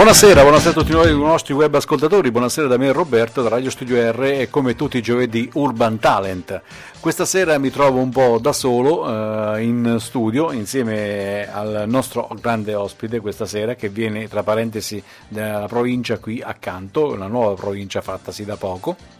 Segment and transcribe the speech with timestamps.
[0.00, 3.50] Buonasera, buonasera a tutti noi, i nostri web ascoltatori, buonasera da me e Roberto da
[3.50, 6.62] Radio Studio R e come tutti i giovedì Urban Talent.
[7.00, 12.74] Questa sera mi trovo un po' da solo eh, in studio insieme al nostro grande
[12.74, 18.46] ospite questa sera che viene tra parentesi dalla provincia qui accanto, una nuova provincia fattasi
[18.46, 19.19] da poco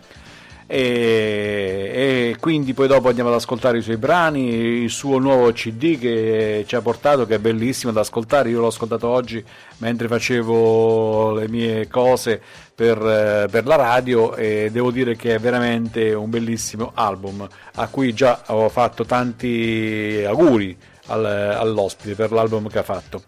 [0.73, 5.99] e, e, quindi poi dopo andiamo ad ascoltare i suoi brani, il suo nuovo CD
[5.99, 9.45] che ci ha portato, che è bellissimo da ascoltare, io l'ho ascoltato oggi
[9.79, 12.41] mentre facevo le mie cose
[12.73, 18.15] per, per la radio e devo dire che è veramente un bellissimo album a cui
[18.15, 23.25] già ho fatto tanti auguri al, all'ospite per l'album che ha fatto.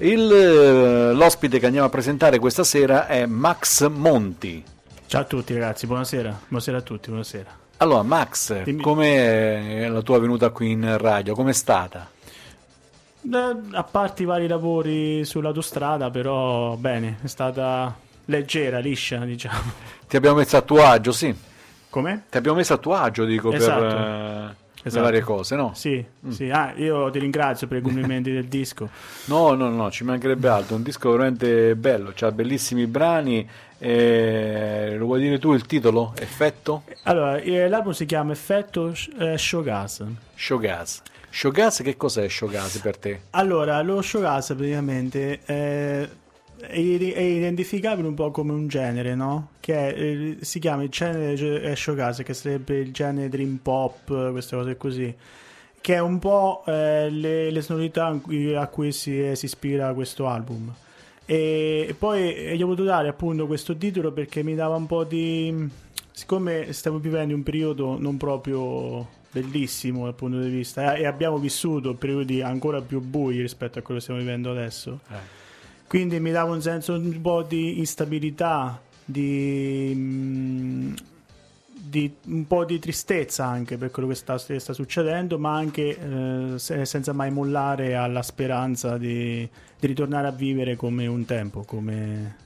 [0.00, 4.62] Il, l'ospite che andiamo a presentare questa sera è Max Monti.
[5.12, 6.40] Ciao a tutti ragazzi, buonasera.
[6.48, 7.50] Buonasera a tutti, buonasera.
[7.76, 8.80] Allora Max, Dimmi...
[8.80, 11.34] com'è la tua venuta qui in radio?
[11.34, 12.08] Com'è stata?
[13.20, 19.72] Eh, a parte i vari lavori sull'autostrada, però bene, è stata leggera, liscia, diciamo.
[20.08, 21.36] Ti abbiamo messo a tuo agio, sì.
[21.90, 22.24] Come?
[22.30, 23.80] Ti abbiamo messo a tuo agio, dico, esatto.
[23.80, 24.96] per eh, esatto.
[24.96, 25.72] le varie cose, no?
[25.74, 26.30] Sì, mm.
[26.30, 26.50] sì.
[26.50, 28.88] Ah, io ti ringrazio per i complimenti del disco.
[29.26, 30.74] No, no, no, ci mancherebbe altro.
[30.74, 33.48] Un disco veramente bello, ha bellissimi brani
[33.84, 36.12] eh, lo vuoi dire tu il titolo?
[36.16, 36.84] Effetto?
[37.02, 40.04] Allora, eh, l'album si chiama Effetto eh, Showgas.
[40.36, 41.02] Showgas.
[41.28, 43.22] Showgas, che cos'è Showgas per te?
[43.30, 46.08] Allora, lo Showgas praticamente è,
[46.68, 49.50] è identificabile un po' come un genere, no?
[49.60, 54.76] Che eh, si chiama il genere Showgas, che sarebbe il genere dream pop, queste cose
[54.76, 55.14] così
[55.82, 60.72] che è un po' eh, le, le, sonorità a cui si, si ispira questo album.
[61.26, 65.68] E poi gli ho voluto dare appunto questo titolo perché mi dava un po' di...
[66.12, 71.94] siccome stiamo vivendo un periodo non proprio bellissimo dal punto di vista e abbiamo vissuto
[71.94, 75.00] periodi ancora più bui rispetto a quello che stiamo vivendo adesso.
[75.10, 75.41] Eh.
[75.92, 79.92] Quindi mi dava un senso un po' di instabilità, di,
[81.68, 86.58] di, un po' di tristezza anche per quello che sta, sta succedendo, ma anche eh,
[86.58, 89.46] senza mai mollare alla speranza di,
[89.78, 91.62] di, ritornare a vivere come un tempo.
[91.64, 92.36] Come...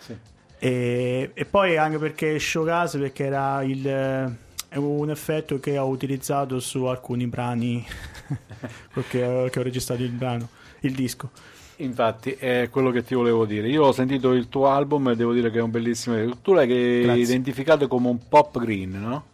[0.00, 0.14] Sì.
[0.58, 6.60] E, e, poi anche perché Showcase, perché era il, è un effetto che ho utilizzato
[6.60, 7.82] su alcuni brani
[9.08, 10.50] che, che ho registrato il brano,
[10.80, 11.30] il disco.
[11.78, 13.68] Infatti, è quello che ti volevo dire.
[13.68, 16.38] Io ho sentito il tuo album e devo dire che è un bellissimo.
[16.40, 17.22] Tu l'hai Grazie.
[17.22, 19.24] identificato come un pop green, no?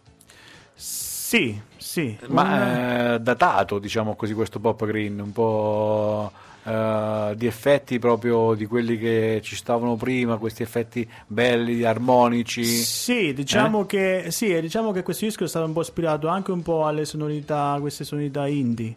[0.73, 2.17] Sì, sì.
[2.27, 6.31] Ma è datato, diciamo così, questo pop green, un po'.
[6.63, 12.63] Uh, di effetti proprio di quelli che ci stavano prima, questi effetti belli, armonici.
[12.63, 13.85] Sì, diciamo, eh?
[13.87, 17.05] che, sì, diciamo che questo disco è stato un po' ispirato anche un po' alle
[17.05, 18.93] sonorità, queste sonorità indie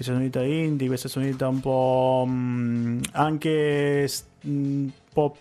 [0.00, 4.08] queste sonorità indie, queste sonorità un po' mh, mm, anche
[4.40, 5.36] mh, mm, un po'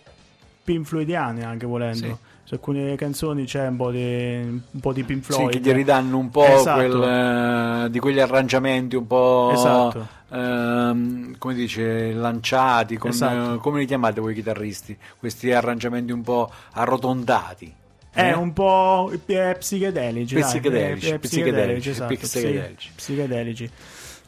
[0.63, 2.05] pink floydiane anche volendo.
[2.05, 2.15] Sì.
[2.43, 5.51] Su alcune canzoni c'è un po' di, un po di Pink Floyd.
[5.51, 6.79] Sì, che ti ridanno un po' esatto.
[6.79, 10.07] quel, uh, di quegli arrangiamenti un po' esatto.
[10.29, 13.53] uh, come dice, lanciati, con, esatto.
[13.53, 14.97] uh, come li chiamate voi chitarristi?
[15.19, 17.71] Questi arrangiamenti un po' arrotondati.
[18.11, 18.33] È eh?
[18.33, 20.33] un po' eh, psichedelici.
[20.33, 22.91] Psichedelici, psichedelici, esatto, psichedelici.
[22.95, 23.71] psichedelici.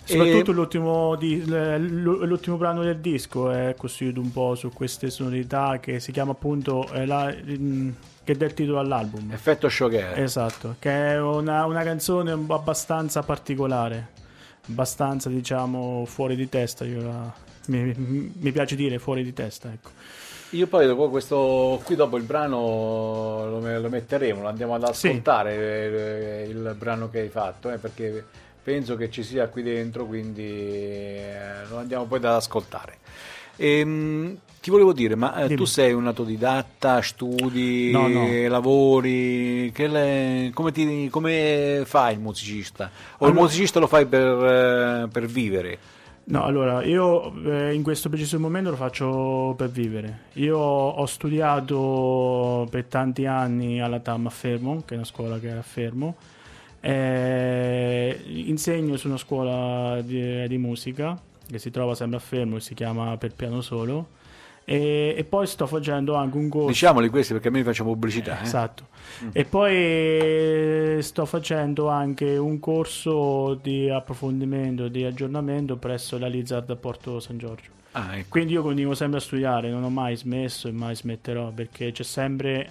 [0.04, 0.54] Soprattutto e...
[0.54, 6.12] l'ultimo, di, l'ultimo, brano del disco è costruito un po' su queste sonorità che si
[6.12, 7.34] chiama appunto eh, la,
[8.24, 9.32] che dà il titolo all'album.
[9.32, 10.20] Effetto Showgirl.
[10.20, 14.10] Esatto, che è una, una canzone abbastanza particolare,
[14.70, 17.32] abbastanza diciamo fuori di testa, la,
[17.68, 17.94] mi,
[18.40, 19.90] mi, piace dire fuori di testa, ecco.
[20.52, 26.46] Io poi dopo questo, qui dopo il brano lo, lo metteremo, lo andiamo ad ascoltare
[26.46, 26.52] sì.
[26.52, 28.26] il, il, brano che hai fatto, eh, perché
[28.64, 32.98] penso che ci sia qui dentro, quindi eh, lo andiamo poi ad ascoltare.
[33.58, 38.48] Ehm, ti volevo dire, ma eh, tu sei un autodidatta, studi, no, no.
[38.48, 42.86] lavori, le, come, ti, come, fai il musicista?
[43.18, 45.78] O allora, il musicista lo fai per, eh, per vivere?
[46.24, 50.26] No, allora io eh, in questo preciso momento lo faccio per vivere.
[50.34, 55.50] Io ho studiato per tanti anni alla TAM a Fermo, che è una scuola che
[55.50, 56.16] è a Fermo,
[56.82, 62.60] eh, insegno su una scuola di, di, musica che si trova sempre a Fermo e
[62.60, 64.20] si chiama Per Piano Solo.
[64.64, 66.68] E, e, poi sto facendo anche un corso.
[66.68, 68.40] Diciamoli questi perché a me facciamo pubblicità.
[68.40, 68.88] Eh, esatto.
[69.24, 69.30] Mm.
[69.34, 76.76] E poi sto facendo anche un corso di approfondimento, di aggiornamento presso la Lizard a
[76.76, 77.80] Porto San Giorgio.
[77.94, 78.28] Ah, ecco.
[78.30, 82.04] Quindi io continuo sempre a studiare, non ho mai smesso e mai smetterò perché c'è
[82.04, 82.70] sempre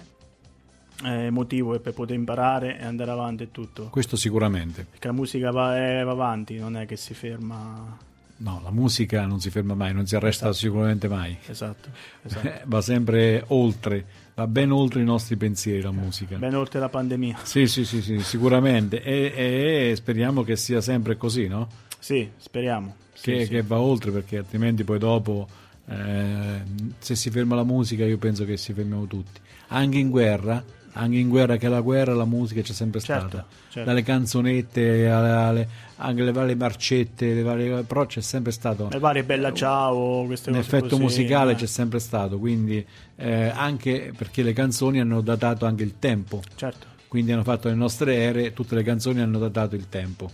[1.03, 3.87] eh, motivo per poter imparare e andare avanti e tutto.
[3.89, 4.85] Questo sicuramente.
[4.89, 7.97] Perché la musica va, eh, va avanti, non è che si ferma.
[8.37, 10.65] No, la musica non si ferma mai, non si arresta esatto.
[10.65, 11.37] sicuramente mai.
[11.45, 11.89] Esatto,
[12.23, 12.49] esatto.
[12.65, 16.37] va sempre oltre, va ben oltre i nostri pensieri la musica.
[16.37, 17.39] Ben oltre la pandemia.
[17.43, 19.03] Sì, sì, sì, sì sicuramente.
[19.03, 21.67] E, e, speriamo che sia sempre così, no?
[21.99, 25.47] Sì, speriamo che, sì, che va oltre perché altrimenti poi dopo
[25.87, 26.61] eh,
[26.97, 31.17] se si ferma la musica io penso che si fermiamo tutti anche in guerra anche
[31.17, 33.89] in guerra che la guerra la musica c'è sempre certo, stata certo.
[33.89, 35.67] dalle canzonette alle,
[35.97, 40.49] anche le varie marcette le varie, però c'è sempre stato le varie Bella Ciao queste
[40.49, 41.55] un effetto così, musicale eh.
[41.55, 42.85] c'è sempre stato quindi
[43.15, 47.75] eh, anche perché le canzoni hanno datato anche il tempo certo quindi hanno fatto le
[47.75, 50.29] nostre ere tutte le canzoni hanno datato il tempo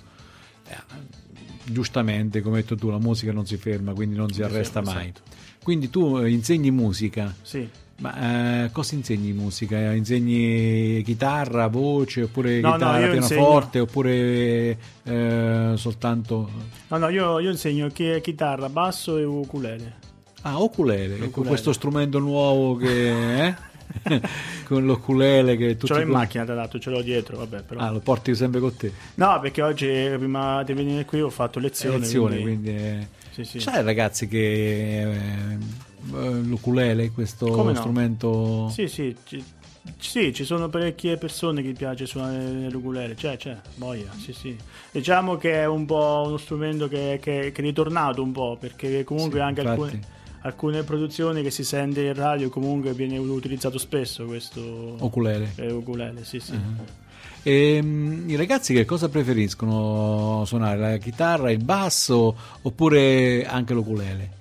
[0.67, 1.25] eh,
[1.71, 5.09] giustamente, come hai detto tu, la musica non si ferma, quindi non si arresta mai.
[5.09, 5.21] Esatto.
[5.63, 7.33] Quindi tu eh, insegni musica.
[7.41, 7.67] Sì.
[7.99, 9.91] Ma eh, cosa insegni musica?
[9.93, 13.83] Insegni chitarra, voce, oppure no, chitarra, no, pianoforte, insegno...
[13.83, 16.49] oppure eh, soltanto...
[16.89, 20.05] No, no, io, io insegno chitarra, basso e ukulele.
[20.41, 23.45] Ah, ukulele, ecco questo strumento nuovo che...
[23.47, 23.55] Eh?
[24.65, 27.79] con l'oculele che tu ce l'ho in macchina tra l'altro ce l'ho dietro vabbè, però...
[27.79, 31.57] ah lo porti sempre con te no perché oggi prima di venire qui ho fatto
[31.59, 33.07] lezione lezione quindi, quindi è...
[33.31, 33.59] sì, sì.
[33.61, 35.57] sai ragazzi che eh,
[36.11, 38.69] l'oculele questo Come strumento no?
[38.69, 39.43] sì sì ci,
[39.97, 44.55] sì, ci sono parecchie persone che piace suonare l'ukulele, c'è, c'è, boia, sì, sì.
[44.91, 49.03] Diciamo che è un po' uno strumento che, che, che è ritornato un po', perché
[49.03, 54.25] comunque sì, anche alcune alcune produzioni che si sente in radio comunque viene utilizzato spesso
[54.25, 55.51] questo ukulele.
[55.55, 56.53] Eh, ukulele sì, sì.
[56.53, 56.85] Uh-huh.
[57.43, 60.79] E, um, I ragazzi che cosa preferiscono suonare?
[60.79, 64.35] La chitarra, il basso oppure anche l'ukulele?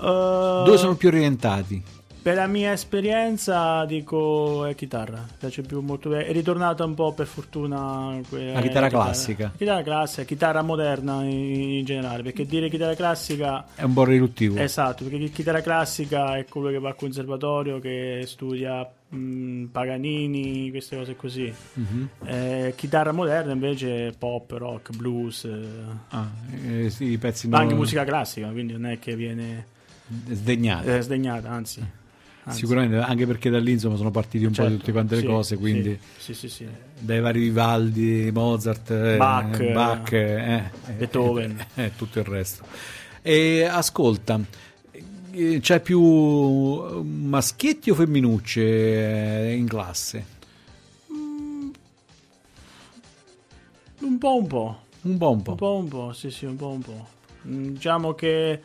[0.00, 1.98] Uh, Dove sono più orientati?
[2.22, 7.26] Per la mia esperienza dico è chitarra, piace più molto, è ritornata un po' per
[7.26, 9.50] fortuna eh, la chitarra classica.
[9.56, 14.58] Chitarra classica, chitarra moderna in, in, generale, perché dire chitarra classica è un po' riduttivo.
[14.58, 20.96] Esatto, perché chitarra classica è quello che va al conservatorio, che studia mh, Paganini, queste
[20.98, 21.50] cose così.
[21.72, 22.08] Uh-huh.
[22.26, 25.44] Eh, chitarra moderna invece pop, rock, blues.
[25.44, 25.58] Eh.
[26.08, 26.30] Ah,
[26.66, 29.78] eh, sì, i pezzi Ma anche musica classica, quindi non è che viene
[30.30, 30.96] sdegnata.
[30.96, 31.84] Eh, sdegnata, anzi.
[32.42, 32.58] Anzi.
[32.58, 35.20] Sicuramente, anche perché da lì insomma, sono partiti un certo, po' di tutte quante le
[35.20, 36.66] sì, cose, quindi sì, sì, sì,
[36.98, 42.64] dai vari Vivaldi, Mozart, eh, Bach, eh, Bach eh, Beethoven e eh, tutto il resto.
[43.20, 44.40] E ascolta,
[45.60, 46.00] c'è più
[47.02, 50.24] maschietti o femminucce in classe?
[51.12, 51.70] Mm,
[54.00, 54.80] un po' un po'.
[55.02, 55.50] Un po' un po'.
[55.50, 57.08] Un po' un po', sì sì, un po' un po'.
[57.46, 58.60] Mm, diciamo che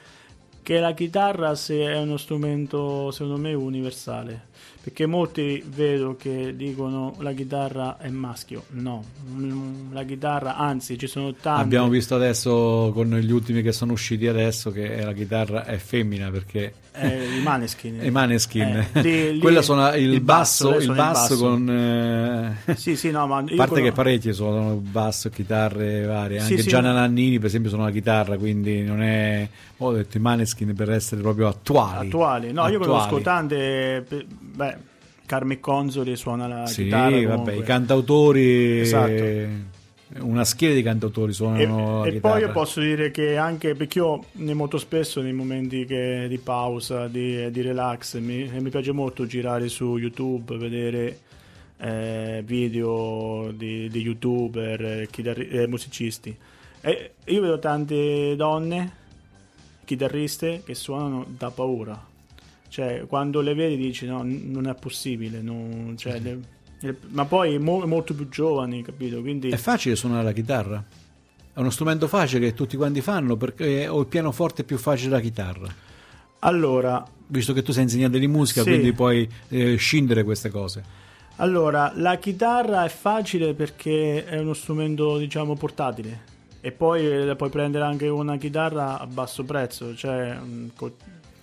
[0.65, 4.47] che la chitarra è uno strumento secondo me universale.
[4.81, 8.63] Perché molti vedo che dicono la chitarra è maschio.
[8.69, 9.03] No.
[9.91, 14.25] La chitarra anzi ci sono tanti abbiamo visto adesso con gli ultimi che sono usciti
[14.25, 18.03] adesso che la chitarra è femmina perché eh, i maneskin.
[18.03, 18.87] I maneskin.
[18.93, 22.75] Eh, lì, quella suona il, il basso, basso il basso, basso, con eh...
[22.75, 23.85] sì sì no ma a parte quello...
[23.87, 26.39] che parecchi suonano basso chitarre varie.
[26.39, 29.47] Anche sì, Gianna sì, Nannini per esempio suona la chitarra quindi non è
[29.77, 32.07] ho detto i maneskin per essere proprio attuali.
[32.07, 32.51] Attuali.
[32.51, 32.73] No attuali.
[32.73, 34.05] io conosco tante
[34.39, 34.77] beh
[35.25, 39.73] Carme Consoli suona la sì, chitarra sì vabbè i cantautori esatto
[40.19, 44.23] una schiera di cantautori suonano e, e poi io posso dire che anche perché io
[44.53, 49.67] molto spesso nei momenti che, di pausa di, di relax mi, mi, piace molto girare
[49.67, 51.19] su youtube vedere
[51.77, 56.35] eh, video di, di youtuber eh, chitarri, eh, musicisti.
[56.81, 59.03] E io vedo tante donne
[59.83, 62.13] chitarriste che suonano da paura.
[62.67, 66.39] Cioè quando le vedi dici no non è possibile non, cioè, le,
[67.09, 69.21] ma poi mo- molto più giovani, capito?
[69.21, 69.49] Quindi...
[69.49, 70.83] È facile suonare la chitarra?
[71.53, 75.09] È uno strumento facile che tutti quanti fanno perché o il pianoforte è più facile
[75.09, 75.67] della chitarra?
[76.39, 78.69] Allora, visto che tu sei insegnante di musica, sì.
[78.69, 81.03] quindi puoi eh, scindere queste cose.
[81.37, 86.33] Allora, la chitarra è facile perché è uno strumento, diciamo, portatile.
[86.61, 90.67] E poi eh, puoi prendere anche una chitarra a basso prezzo, cioè mm,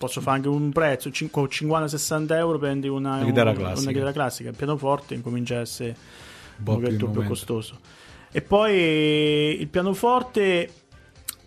[0.03, 3.79] posso fare anche un prezzo con 50-60 euro prendi una, una, chitarra classica.
[3.79, 4.49] una chitarra classica.
[4.49, 5.95] Il pianoforte incomincia a essere
[6.57, 7.79] un pochetto più, più costoso.
[8.29, 10.69] E poi il pianoforte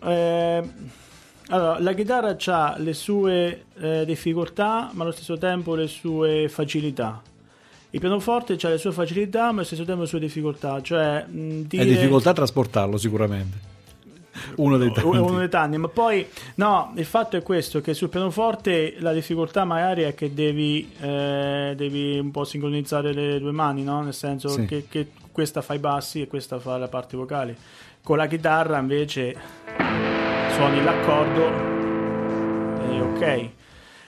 [0.03, 0.63] eh,
[1.49, 7.21] allora, la chitarra ha le sue eh, difficoltà ma allo stesso tempo le sue facilità.
[7.91, 10.81] Il pianoforte ha le sue facilità ma allo stesso tempo le sue difficoltà.
[10.81, 11.83] Cioè mh, dire...
[11.83, 13.75] è difficoltà a trasportarlo sicuramente
[14.55, 15.17] uno dei tanti.
[15.17, 16.25] Uno dei tanti, ma poi
[16.55, 21.73] no, il fatto è questo, che sul pianoforte la difficoltà magari è che devi, eh,
[21.75, 24.01] devi un po' sincronizzare le due mani, no?
[24.01, 24.65] Nel senso Sì.
[24.65, 27.55] che, che questa fa i bassi e questa fa la parte vocale.
[28.01, 29.35] Con la chitarra invece
[30.51, 31.45] suoni l'accordo
[32.89, 33.49] e ok.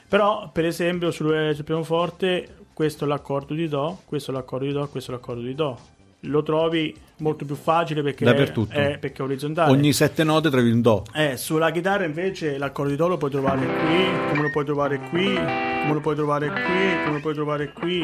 [0.07, 4.71] Però, per esempio, sul, sul pianoforte questo è l'accordo di Do, questo è l'accordo di
[4.71, 5.77] Do, questo è l'accordo di Do.
[6.23, 8.73] Lo trovi molto più facile perché, Dappertutto.
[8.73, 9.71] è, perché è orizzontale.
[9.71, 11.05] Ogni sette note trovi un do.
[11.13, 14.99] Eh, sulla chitarra invece l'accordo di do lo puoi trovare qui, come lo puoi trovare
[15.09, 18.01] qui, come lo puoi trovare qui, come lo puoi trovare qui.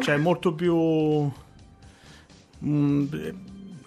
[0.00, 1.30] Cioè è molto più...
[2.64, 3.04] mm,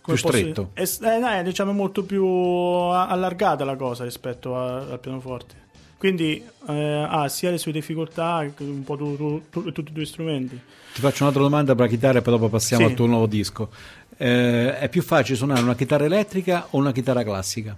[0.03, 0.71] Più stretto.
[0.73, 5.55] è, eh, no, è, diciamo molto più allargata la cosa rispetto a- al pianoforte.
[5.99, 9.93] Quindi eh, ha sia le sue difficoltà che un po' tu- tu- tu- tutti i
[9.93, 10.57] tuoi strumenti.
[10.93, 12.89] Ti faccio un'altra domanda per la chitarra e poi dopo passiamo Sì.
[12.89, 13.69] al tuo nuovo disco.
[14.15, 17.75] Eh, è più facile suonare una chitarra elettrica o una chitarra classica?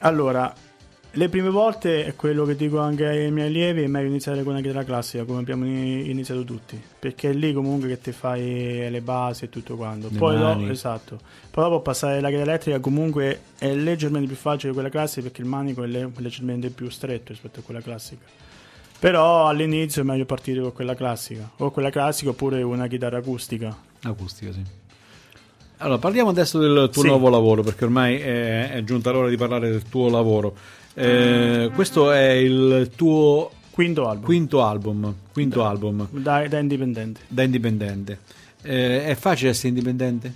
[0.00, 0.52] Allora,
[1.16, 4.52] le prime volte è quello che dico anche ai miei allievi, è meglio iniziare con
[4.52, 8.88] una chitarra classica, come abbiamo ini- iniziato tutti, perché è lì comunque che ti fai
[8.90, 10.08] le basi e tutto quanto.
[10.10, 11.18] Le Poi dopo, esatto.
[11.50, 15.40] Poi dopo passare alla chitarra elettrica comunque è leggermente più facile di quella classica perché
[15.40, 18.24] il manico è le- leggermente più stretto rispetto a quella classica.
[18.98, 23.76] Però all'inizio è meglio partire con quella classica, o quella classica oppure una chitarra acustica.
[24.02, 24.62] Acustica, sì.
[25.78, 27.08] Allora, parliamo adesso del tuo Sì.
[27.08, 30.54] nuovo lavoro, perché ormai è, è giunta l'ora di parlare del tuo lavoro.
[30.94, 37.22] Eh, questo è il tuo Quinto album, quinto album, quinto album da, da indipendente.
[37.26, 38.18] da indipendente.
[38.62, 40.32] Eh, è facile essere indipendente?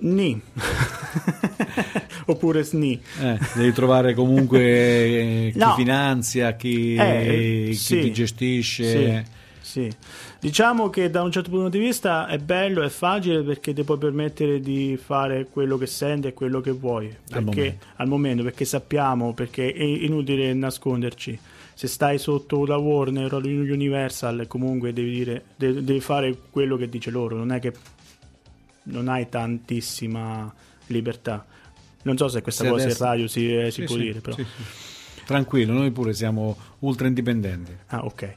[0.00, 0.38] Ni.
[2.26, 3.00] Oppure SNI.
[3.22, 5.74] Eh, devi trovare comunque eh, chi No.
[5.76, 8.00] finanzia, chi, Eh, chi sì.
[8.00, 9.24] ti gestisce.
[9.62, 9.92] Sì, sì.
[10.44, 13.96] Diciamo che da un certo punto di vista è bello, è facile perché ti puoi
[13.96, 17.06] permettere di fare quello che senti e quello che vuoi.
[17.06, 17.86] Al Perché, momento.
[17.96, 21.38] al momento, perché sappiamo, perché è inutile nasconderci.
[21.72, 26.90] Se stai sotto la Warner o l'Universal, comunque devi, dire, de- devi fare quello che
[26.90, 27.38] dice loro.
[27.38, 27.72] Non è che
[28.82, 30.52] non hai tantissima
[30.88, 31.42] libertà.
[32.02, 34.02] Non so se questa Se cosa adesso- in radio si, eh, si Sì, può sì,
[34.02, 34.36] dire, però.
[34.36, 34.44] sì.
[35.24, 37.72] Tranquillo, noi pure siamo ultra indipendenti.
[37.86, 38.34] Ah, ok.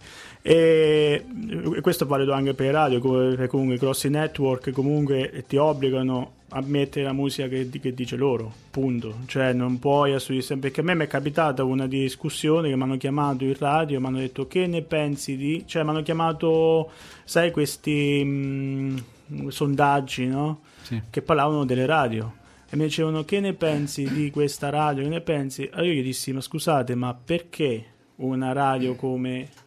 [0.50, 1.26] E
[1.74, 6.36] eh, questo vale anche per i radio, perché comunque i grossi network comunque ti obbligano
[6.52, 9.18] a mettere la musica che, che dice loro, punto.
[9.26, 10.68] Cioè non puoi assolutamente...
[10.68, 14.06] Perché a me mi è capitata una discussione che mi hanno chiamato in radio mi
[14.06, 15.64] hanno detto che ne pensi di...
[15.66, 16.92] Cioè mi hanno chiamato,
[17.26, 20.62] sai, questi mh, sondaggi, no?
[20.82, 21.02] Sì.
[21.10, 22.36] Che parlavano delle radio.
[22.70, 25.70] E mi dicevano che ne pensi di questa radio, che ne pensi?
[25.74, 27.84] Allora io gli dissi, ma scusate, ma perché
[28.16, 29.66] una radio come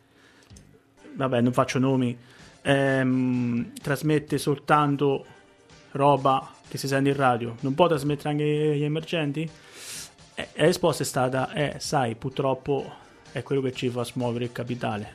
[1.14, 2.16] vabbè, non faccio nomi,
[2.62, 5.24] ehm, trasmette soltanto
[5.92, 8.44] roba che si sente in radio, non può trasmettere anche
[8.76, 9.48] gli emergenti?
[10.34, 12.90] E la risposta è stata, eh, sai, purtroppo
[13.32, 15.12] è quello che ci fa smuovere il capitale.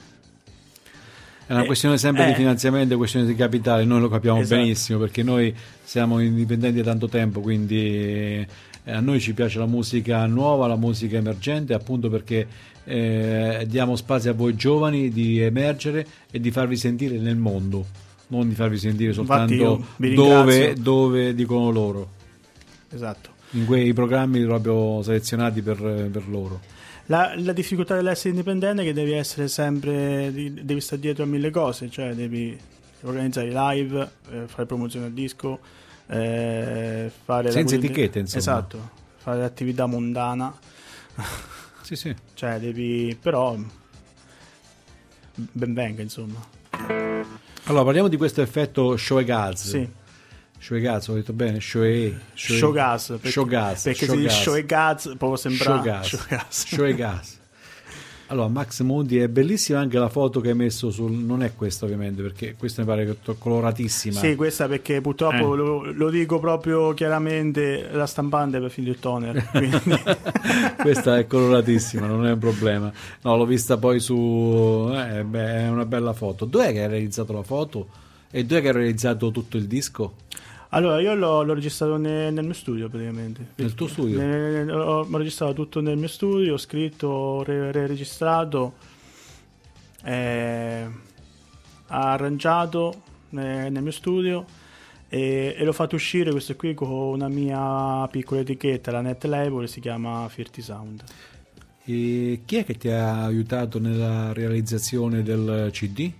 [1.47, 2.35] È una Eh, questione sempre di eh.
[2.35, 4.59] finanziamento, è questione di capitale, noi lo capiamo Esatto.
[4.61, 8.45] benissimo perché noi siamo indipendenti da tanto tempo, quindi
[8.85, 12.47] eh, a noi ci piace la musica nuova, la musica emergente, appunto perché
[12.85, 17.85] eh, diamo spazio a voi giovani di emergere e di farvi sentire nel mondo,
[18.27, 22.09] non di farvi sentire soltanto dove, dove dicono loro,
[22.91, 23.31] Esatto.
[23.51, 25.77] in quei programmi proprio selezionati per,
[26.11, 26.61] per loro.
[27.07, 31.51] La, la difficoltà dell'essere indipendente è che devi essere sempre, devi stare dietro a mille
[31.51, 32.57] cose, cioè devi
[33.01, 35.59] organizzare i live, eh, fare promozione al disco,
[36.07, 37.51] eh, fare...
[37.51, 38.39] Senza cosiddetta- etichette, insomma.
[38.39, 40.53] Esatto, fare l'attività mondana,
[41.81, 42.15] Sì, sì.
[42.33, 43.17] cioè devi...
[43.21, 43.55] però
[45.35, 46.39] ben venga insomma.
[47.67, 49.67] Allora parliamo di questo effetto Shoegaz.
[49.69, 49.89] Sì,
[50.59, 52.15] Shoegaz, ho detto bene, Shoei.
[52.33, 54.21] Shoei- Showgas, perché, Showgas, perché se Showgas.
[54.31, 56.65] dici Showgas può sembrare Showgas.
[56.67, 57.39] Showgas.
[58.27, 61.11] Allora, Max Mondi è bellissima anche la foto che hai messo sul.
[61.11, 64.19] Non è questa, ovviamente, perché questa mi pare che è coloratissima.
[64.19, 65.57] Sì, questa perché purtroppo Eh.
[65.57, 69.45] lo, lo dico proprio chiaramente, la stampante per finire il toner.
[69.51, 70.01] Quindi...
[70.81, 72.91] questa è coloratissima, non è un problema.
[73.21, 74.89] No, l'ho vista poi su.
[74.91, 76.45] eh, beh, è una bella foto.
[76.45, 77.87] Dov'è che hai realizzato la foto?
[78.31, 80.15] E dov'è che hai realizzato tutto il disco?
[80.75, 83.47] Allora, io l'ho, l'ho registrato ne- nel mio studio praticamente.
[83.55, 84.19] Nel tuo studio?
[84.19, 88.73] Ne- ho, ho registrato tutto nel mio studio, ho scritto, ho re- re-registrato,
[90.03, 90.85] eh,
[91.87, 94.45] arrangiato ne- nel mio studio
[95.07, 99.69] e, e l'ho fatto uscire questo qui con una mia piccola etichetta, la net label,
[99.69, 101.03] si chiama Firty Sound.
[101.85, 106.11] E chi è che ti ha aiutato nella realizzazione del CD?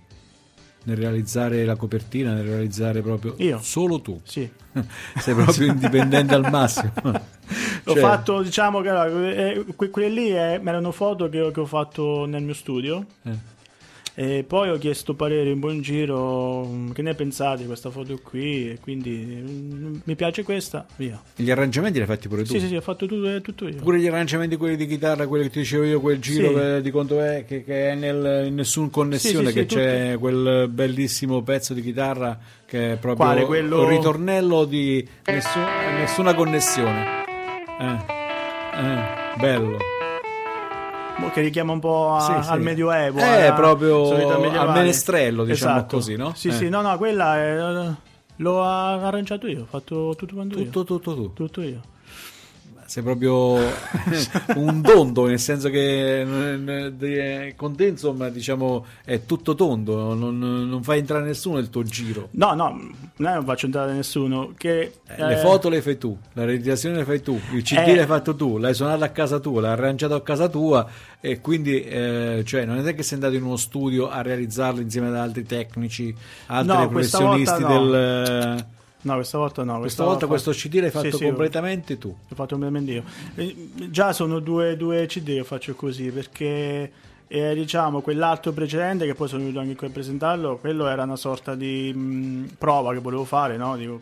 [0.86, 3.58] Nel realizzare la copertina, nel realizzare proprio Io?
[3.62, 4.20] solo tu.
[4.24, 4.48] Sì.
[5.18, 6.92] Sei proprio indipendente al massimo.
[7.02, 7.20] L'ho
[7.84, 11.66] Cioè, fatto, diciamo che eh, que- quelle lì eh, erano foto che ho, che ho
[11.66, 13.04] fatto nel mio studio.
[13.24, 13.54] eh.
[14.18, 18.18] E poi ho chiesto parere in buon giro, mm, che ne pensate di questa foto
[18.22, 18.70] qui?
[18.70, 21.20] E quindi mm, mi piace questa, via.
[21.36, 22.52] Gli arrangiamenti li hai fatti pure tu?
[22.52, 23.76] Sì, sì, sì, ho fatto tutto, eh, tutto io.
[23.76, 26.54] Pure gli arrangiamenti quelli di chitarra, quelli che ti dicevo io, quel giro Sì.
[26.54, 30.68] che- di conto è che, che è nel, in nessun connessione, Sì, che c'è quel
[30.70, 33.44] bellissimo pezzo di chitarra che è proprio Quale?
[33.44, 35.58] Quello- un ritornello di nessu-
[35.98, 37.04] nessuna connessione.
[37.78, 37.96] Eh,
[38.80, 39.76] eh, bello.
[41.18, 42.50] Mo- Che richiama un po' a- Sì, sì.
[42.52, 43.18] al Medioevo.
[43.18, 45.96] Eh, alla proprio al menestrello, diciamo Esatto.
[45.96, 46.32] così, no?
[46.34, 46.52] Sì, Eh.
[46.52, 47.56] sì, no, no, quella è,
[48.36, 50.64] l'ho arrangiato io, ho fatto tutto quanto io.
[50.64, 51.32] Tutto, tutto, tutto.
[51.32, 51.80] Tutto io.
[52.86, 53.54] Sei proprio
[54.54, 60.38] un dondo, nel senso che eh, eh, con te, insomma, diciamo, è tutto tondo, non,
[60.38, 62.28] non fai entrare nessuno nel tuo giro.
[62.32, 62.80] No, no,
[63.16, 64.52] non faccio entrare nessuno.
[64.56, 67.78] Che, Eh, Le eh, foto le fai tu, la realizzazione le fai tu, il CD
[67.78, 67.94] Eh.
[67.96, 70.86] l'hai fatto tu, l'hai suonato a casa tua, l'hai arrangiato a casa tua
[71.20, 75.08] e quindi eh, cioè, non è che sei andato in uno studio a realizzarlo insieme
[75.08, 76.14] ad altri tecnici,
[76.46, 77.68] altri No, professionisti no.
[77.68, 78.66] del...
[79.06, 79.78] No, questa volta no.
[79.78, 82.08] Questa volta ho questo CD l'hai fatto Sì, sì, completamente tu.
[82.08, 83.04] L'ho fatto completamente io.
[83.36, 86.90] Eh, Già sono due, due CD che faccio così perché
[87.28, 91.16] eh, diciamo quell'altro precedente che poi sono venuto anche qui a presentarlo, quello era una
[91.16, 93.76] sorta di mh, prova che volevo fare, no?
[93.76, 94.00] Dico,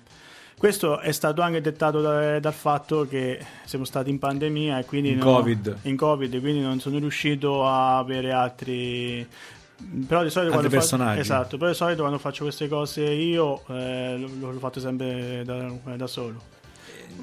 [0.57, 5.11] questo è stato anche dettato da- dal fatto che siamo stati in pandemia e quindi
[5.11, 5.77] In non- Covid.
[5.83, 9.27] in Covid, quindi non sono riuscito a avere altri
[10.07, 11.21] però di solito quando fa- personaggi.
[11.21, 15.73] esatto, però di solito quando faccio queste cose io eh, lo, l'ho fatto sempre da,
[15.97, 16.53] da solo.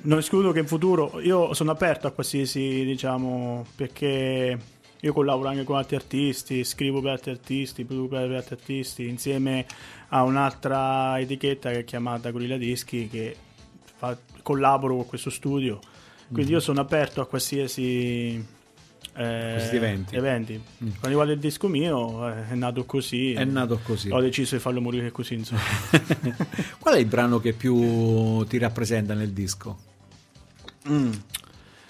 [0.03, 4.57] Non escludo che in futuro io sono aperto a qualsiasi, diciamo, perché
[4.99, 9.65] io collaboro anche con altri artisti, scrivo per altri artisti, produco per altri artisti, insieme
[10.09, 13.35] a un'altra etichetta che è chiamata Gorilla Dischi che
[13.83, 15.79] fa- collaboro con questo studio.
[16.31, 18.43] Quindi io sono aperto a qualsiasi
[19.15, 20.61] eh, Questi eventi.
[20.77, 23.33] Quando riguarda il disco mio eh, è nato così.
[23.33, 24.09] È nato così.
[24.09, 25.61] Ho deciso di farlo morire così, insomma.
[26.79, 29.77] Qual è il brano che più ti rappresenta nel disco?
[30.89, 31.11] Mm.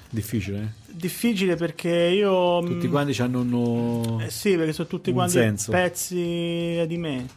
[0.09, 0.93] Difficile, eh?
[0.93, 2.61] Difficile perché io...
[2.63, 4.19] Tutti mm, quanti hanno uno...
[4.19, 5.71] Eh sì, perché sono tutti quanti senso.
[5.71, 7.27] pezzi di me.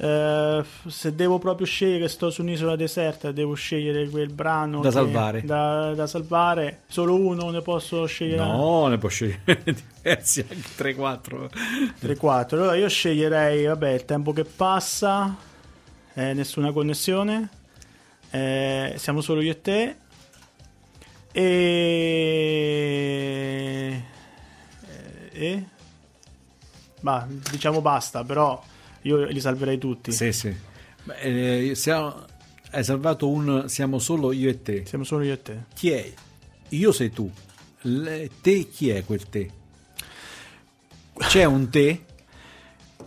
[0.00, 5.42] Eh, se devo proprio scegliere, sto su un'isola deserta, devo scegliere quel brano Da salvare.
[5.42, 6.82] Da, da salvare.
[6.86, 8.44] Solo uno ne posso scegliere.
[8.44, 9.64] No, ne può scegliere
[10.00, 11.50] diversi, anche 3-4.
[12.00, 12.54] 3-4.
[12.54, 15.36] Allora io sceglierei, vabbè, il tempo che passa,
[16.14, 17.48] eh, nessuna connessione,
[18.30, 19.96] eh, siamo solo io e te.
[21.32, 21.62] E...
[25.32, 25.64] e...
[27.00, 28.62] Bah, diciamo basta, però
[29.02, 30.12] io li salverei tutti.
[30.12, 30.54] Sì, sì.
[31.04, 32.24] Beh, eh, siamo-
[32.72, 34.84] hai salvato un siamo solo io e te.
[34.86, 35.64] Siamo solo io e te.
[35.74, 36.12] Chi è?
[36.70, 37.30] Io sei tu.
[37.82, 39.50] Le- te chi è quel te?
[41.16, 42.04] C'è un te?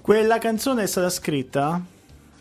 [0.01, 1.83] Quella canzone è stata scritta,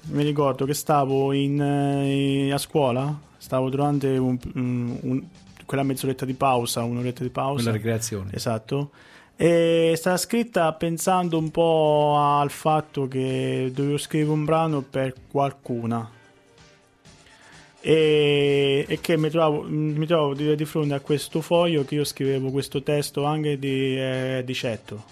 [0.07, 5.25] mi ricordo che stavo in, eh, a scuola, stavo durante un- un- un-
[5.67, 7.63] quella mezz'oretta di pausa, un'oretta di pausa.
[7.63, 8.31] Quella ricreazione.
[8.33, 8.91] Esatto.
[9.40, 16.07] È stata scritta pensando un po' al fatto che dovevo scrivere un brano per qualcuna.
[17.81, 22.05] E, e che mi trovo, mi trovo di, di fronte a questo foglio che io
[22.05, 25.05] scrivevo questo testo anche di, eh, di Cetto.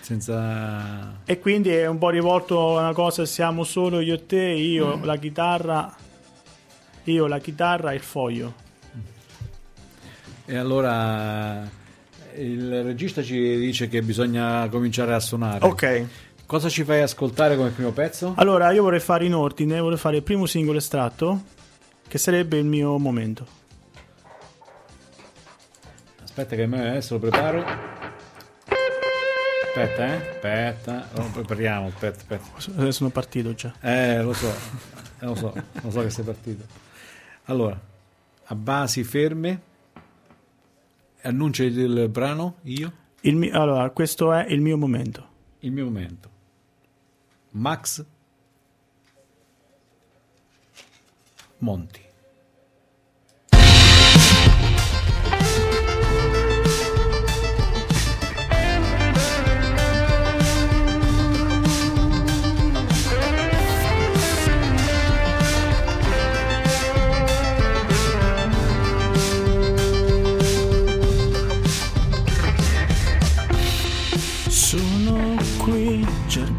[0.00, 1.20] Senza...
[1.24, 4.98] E quindi è un po' rivolto a una cosa, siamo solo io e te, io
[5.04, 5.94] la chitarra,
[7.04, 8.54] io la chitarra e il foglio.
[10.44, 11.80] E allora
[12.78, 15.64] il regista ci dice che bisogna cominciare a suonare.
[15.64, 16.06] Ok.
[16.46, 18.34] Cosa ci fai ascoltare come primo pezzo?
[18.36, 21.42] Allora, io vorrei fare in ordine, vorrei fare il primo singolo estratto,
[22.06, 23.46] che sarebbe il mio momento.
[26.22, 27.64] Aspetta che me adesso lo preparo.
[29.74, 30.16] Aspetta, eh?
[30.16, 32.86] Aspetta, lo prepariamo, aspetta, aspetta.
[32.86, 33.72] Eh, Sono partito già.
[33.80, 34.48] Eh, lo so,
[35.20, 36.64] eh, lo so, lo so che sei partito.
[37.44, 37.80] Allora,
[38.44, 39.60] a basi ferme,
[41.22, 45.28] annuncia il brano, io, Il mi- allora, questo è il mio momento.
[45.60, 46.30] il mio momento.
[47.50, 48.04] Max
[51.58, 52.00] Monti.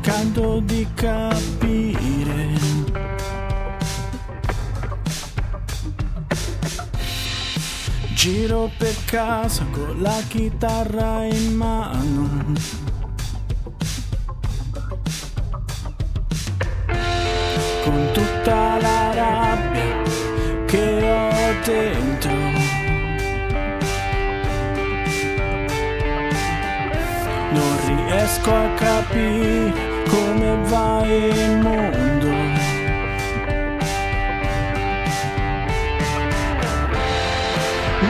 [0.04, 2.52] Cercando di capire.
[8.13, 12.30] Giro per casa con la chitarra in mano.
[17.84, 20.02] Con tutta la rabbia
[20.66, 22.32] che ho dentro.
[27.52, 32.28] Non riesco a capire come va il mondo.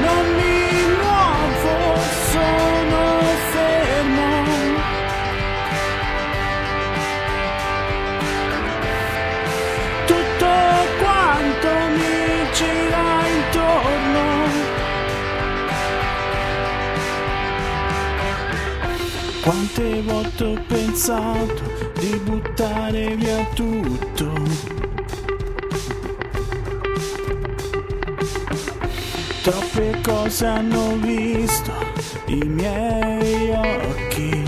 [0.01, 0.72] Non mi
[19.43, 24.31] Quante volte ho pensato di buttare via tutto.
[29.41, 31.73] Troppe cose hanno visto
[32.27, 34.42] i miei occhi.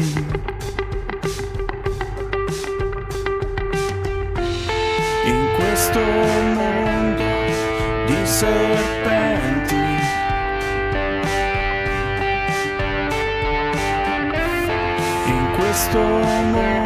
[15.95, 16.84] In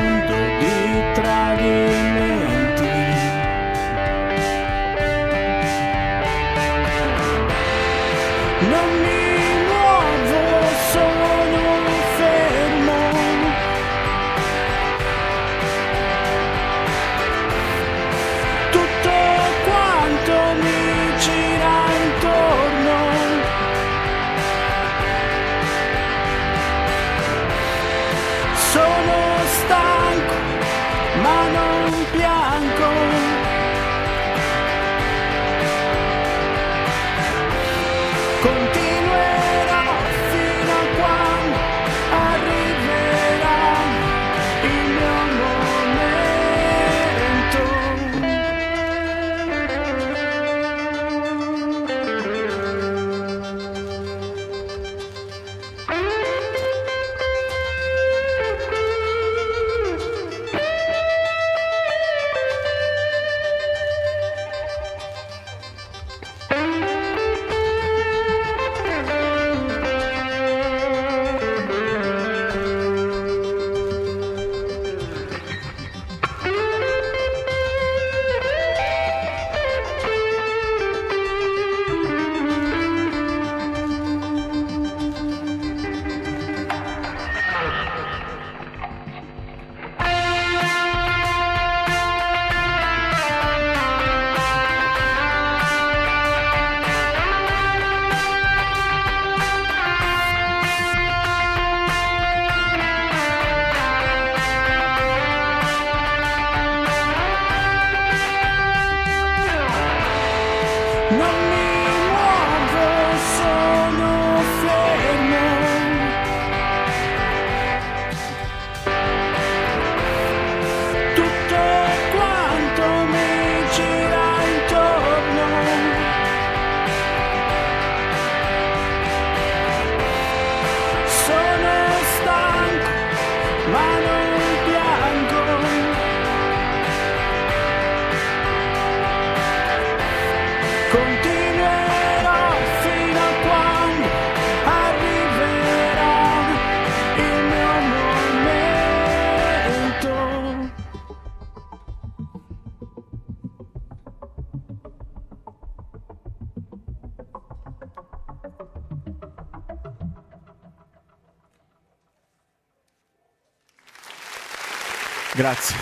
[165.49, 165.75] Grazie.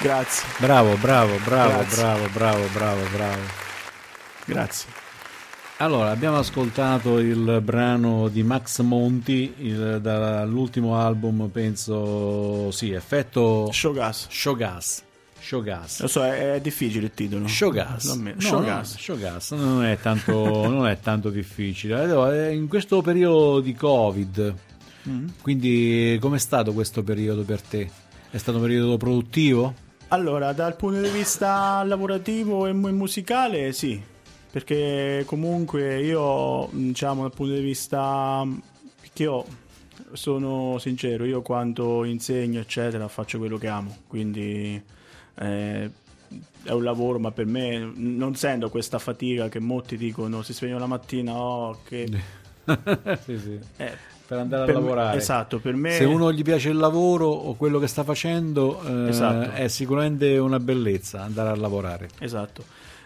[0.00, 2.02] Grazie, Bravo, bravo, bravo, Grazie.
[2.02, 3.40] bravo, bravo, bravo, bravo.
[4.46, 4.88] grazie.
[5.78, 14.28] Allora, abbiamo ascoltato il brano di Max Monti il- dall'ultimo album, penso, sì, effetto Showgas.
[14.30, 15.02] Showgas.
[15.40, 16.00] Showgas.
[16.00, 17.46] Lo so, è, è difficile il titolo.
[17.46, 18.04] Showgas.
[18.06, 18.92] Non me- Showgas.
[18.92, 20.32] no, Showgas non è tanto,
[20.68, 22.00] non è tanto difficile.
[22.00, 24.54] Allora, In questo periodo di Covid,
[25.06, 25.28] Mm.
[25.42, 27.90] quindi com'è stato questo periodo per te?
[28.30, 29.74] È stato un periodo produttivo?
[30.08, 34.00] Allora, dal punto di vista lavorativo e mu- musicale, sì,
[34.50, 38.46] perché comunque io, diciamo, dal punto di vista
[39.12, 39.44] che io
[40.12, 44.80] sono sincero, io quando insegno, eccetera, faccio quello che amo, quindi
[45.36, 45.90] eh,
[46.62, 50.80] è un lavoro, ma per me non sento questa fatica che molti dicono si svegliano
[50.80, 52.06] la mattina, oh, che...
[53.24, 53.58] sì, sì.
[53.76, 55.16] Eh, per andare a per lavorare.
[55.16, 55.92] Me, esatto, per me...
[55.92, 59.50] Se uno gli piace il lavoro o quello che sta facendo, eh, esatto.
[59.50, 62.08] è sicuramente una bellezza andare a lavorare.
[62.18, 62.64] Esatto.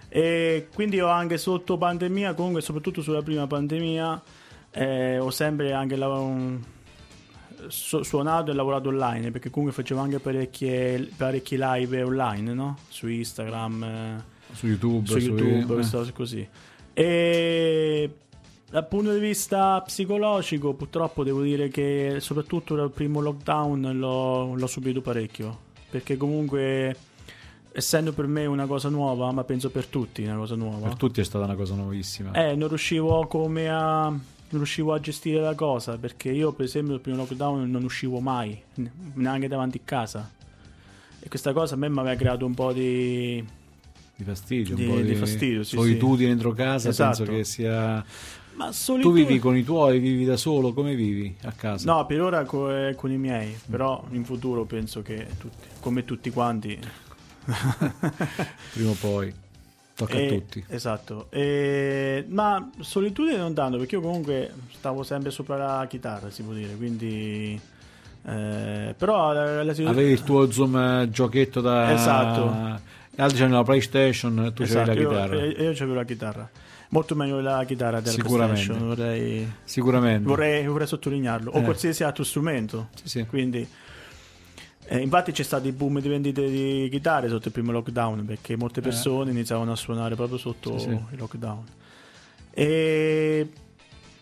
[0.08, 4.22] E quindi ho anche sotto pandemia, comunque soprattutto sulla prima pandemia,
[4.70, 6.60] eh, ho sempre anche la, un,
[7.66, 12.78] su, suonato e lavorato online, perché comunque facevo anche parecchie, parecchi live online, no?
[12.88, 16.12] Su Instagram, eh, su YouTube, su YouTube, su, eh.
[16.12, 16.48] così.
[16.94, 18.10] E
[18.70, 24.66] dal punto di vista psicologico, purtroppo devo dire che soprattutto dal primo lockdown l'ho, l'ho
[24.66, 25.66] subito parecchio.
[25.90, 26.94] Perché comunque,
[27.72, 30.88] essendo per me una cosa nuova, ma penso per tutti una cosa nuova.
[30.88, 32.32] Per tutti è stata una cosa nuovissima.
[32.32, 34.14] Eh, non riuscivo come a
[34.50, 38.18] non riuscivo a gestire la cosa perché io per esempio il primo lockdown non uscivo
[38.18, 38.58] mai
[39.14, 40.30] neanche davanti a casa
[41.20, 43.44] e questa cosa a me mi aveva creato un po' di
[44.16, 46.34] di fastidio, di, un po' di, di fastidio sì, solitudine sì.
[46.34, 47.24] dentro casa esatto.
[47.24, 48.02] penso che sia
[48.58, 49.22] ma solitudine...
[49.22, 51.90] Tu vivi con i tuoi, vivi da solo, come vivi a casa?
[51.90, 56.04] No, per ora co- eh, con i miei, però in futuro penso che tutti, come
[56.04, 56.76] tutti quanti...
[58.72, 59.32] Prima o poi.
[59.94, 60.64] Tocca e, a tutti.
[60.68, 61.28] Esatto.
[61.30, 66.52] E, ma solitudine non tanto, perché io comunque stavo sempre sopra la chitarra, si può
[66.52, 67.58] dire, quindi...
[68.24, 69.90] Eh, però la, la situazione...
[69.90, 71.92] Avevi il tuo Zoom giochetto da...
[71.92, 72.86] Esatto.
[73.16, 75.36] Altri c'hanno la PlayStation, tu esatto, c'avevi la chitarra.
[75.36, 76.50] Io, io, io c'avevo la chitarra
[76.90, 78.72] molto meglio la chitarra della Sicuramente.
[78.72, 80.26] vorrei, Sicuramente.
[80.28, 81.62] Vorrei, vorrei sottolinearlo o Eh.
[81.62, 83.26] qualsiasi altro strumento Sì, sì.
[83.26, 83.66] quindi
[84.90, 88.56] eh, infatti c'è stato il boom di vendite di chitarre sotto il primo lockdown perché
[88.56, 90.78] molte persone iniziavano a suonare proprio sotto Eh.
[90.78, 91.64] Sì, il lockdown
[92.50, 93.48] e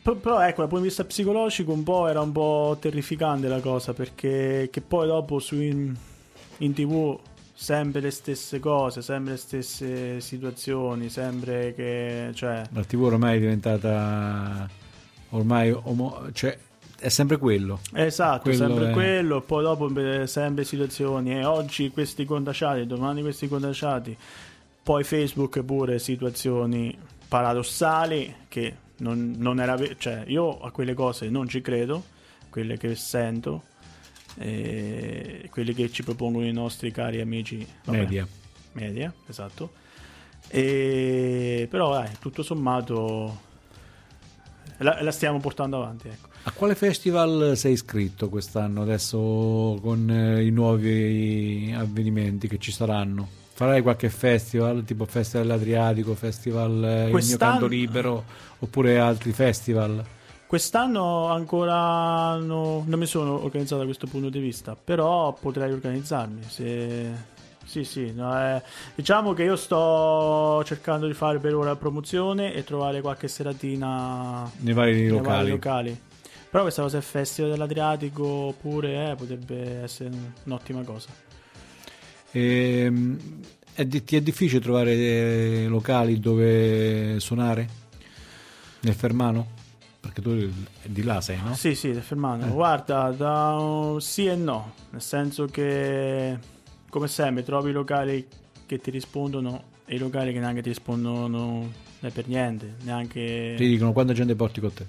[0.02, 3.92] però, ecco dal punto di vista psicologico un po' era un po' terrificante la cosa
[3.92, 5.92] perché che poi dopo su in,
[6.58, 7.18] in tv
[7.58, 12.30] sempre le stesse cose, sempre le stesse situazioni, sempre che...
[12.34, 12.62] Cioè...
[12.72, 14.68] La TV ormai è diventata...
[15.30, 15.70] ormai...
[15.70, 16.28] Omo...
[16.32, 16.56] cioè
[16.98, 17.80] è sempre quello.
[17.94, 23.22] Esatto, Quello sempre è- quello, poi dopo beh, sempre situazioni, e oggi questi contagiati, domani
[23.22, 24.16] questi contagiati,
[24.82, 26.96] poi Facebook pure situazioni
[27.28, 32.02] paradossali che non, non era ve- cioè io a quelle cose non ci credo,
[32.48, 33.62] quelle che sento,
[34.38, 38.26] e quelle che ci propongono i nostri cari amici vabbè, Media.
[38.72, 39.72] media, esatto.
[40.48, 43.44] E, però dai, tutto sommato
[44.78, 46.28] la, la stiamo portando avanti, ecco.
[46.42, 53.28] A quale festival sei iscritto quest'anno adesso con eh, i nuovi avvenimenti che ci saranno?
[53.52, 58.24] Farai qualche festival, tipo Festival dell'Adriatico, Festival eh, Il mio canto libero,
[58.58, 60.04] oppure altri festival?
[60.46, 66.42] Quest'anno ancora no- non mi sono organizzato da questo punto di vista, però potrei organizzarmi.
[66.46, 67.34] Se...
[67.64, 68.62] Sì, sì, no, eh,
[68.94, 74.72] diciamo che io sto cercando di fare per ora promozione e trovare qualche seratina Nei
[74.72, 75.50] vari nei vari locali.
[75.50, 76.00] locali.
[76.48, 80.10] Però questa cosa del Festival dell'Adriatico pure eh, potrebbe essere
[80.44, 81.08] un'ottima cosa.
[82.30, 83.18] Ehm,
[83.74, 87.68] è ti è difficile trovare eh, locali dove suonare?
[88.80, 89.55] Nel Fermano?
[90.06, 90.48] Perché tu
[90.84, 91.54] di là sei, no?
[91.54, 92.46] Sì, sì, Fermano.
[92.46, 92.50] Eh.
[92.50, 96.38] Guarda, da sì e no, nel senso che
[96.88, 98.26] come sempre trovi i locali
[98.66, 103.66] che ti rispondono e i locali che neanche ti rispondono eh, per niente, neanche Ti
[103.68, 104.86] dicono quanta gente porti con te.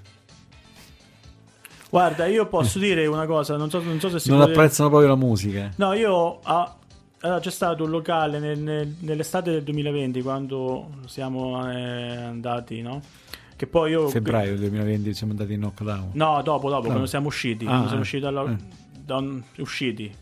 [1.90, 4.58] Guarda, io posso dire una cosa, non so, non so se si non può dire-
[4.58, 5.72] apprezzano proprio la musica.
[5.76, 6.76] No, io ah,
[7.20, 13.00] allora, c'è stato un locale nel- nel- nell'estate del 2020 quando siamo eh, andati, no?
[13.58, 16.10] Che poi io Febbraio del 2020 siamo andati in lockdown.
[16.12, 16.88] No, dopo, dopo, No.
[16.90, 17.64] quando siamo usciti.
[17.64, 18.56] Ah, quando siamo usciti dalla- Eh.
[19.04, 19.24] da
[19.56, 20.14] usciti.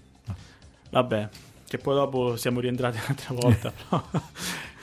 [0.91, 1.29] Vabbè,
[1.69, 3.73] che poi dopo siamo rientrati un'altra volta.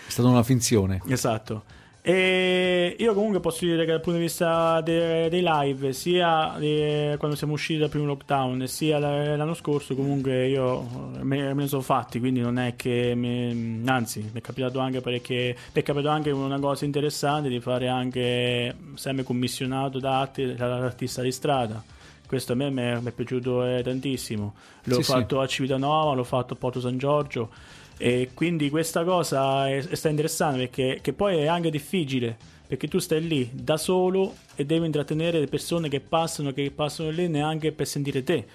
[0.06, 1.02] È stata una finzione.
[1.08, 1.63] esatto.
[2.06, 7.16] E io comunque posso dire che dal punto di vista de- dei live, sia eh,
[7.18, 10.82] quando siamo usciti dal primo lockdown, sia la- l'anno scorso, comunque io
[11.18, 14.80] eh, me, me ne sono fatti, quindi non è che mi- anzi, mi è capitato
[14.80, 20.30] anche perché mi è capitato anche una cosa interessante di fare anche sempre commissionato da
[20.58, 21.82] dall'artista di strada.
[22.28, 24.54] Questo a me mi è, mi è piaciuto eh, tantissimo.
[24.86, 25.12] L'ho Sì, sì.
[25.12, 27.50] fatto a Civitanova, l'ho fatto a Porto San Giorgio.
[27.98, 32.88] E quindi questa cosa è, è sta interessante perché che poi è anche difficile perché
[32.88, 37.28] tu stai lì da solo e devi intrattenere le persone che passano, che passano lì
[37.28, 38.46] neanche per sentire te.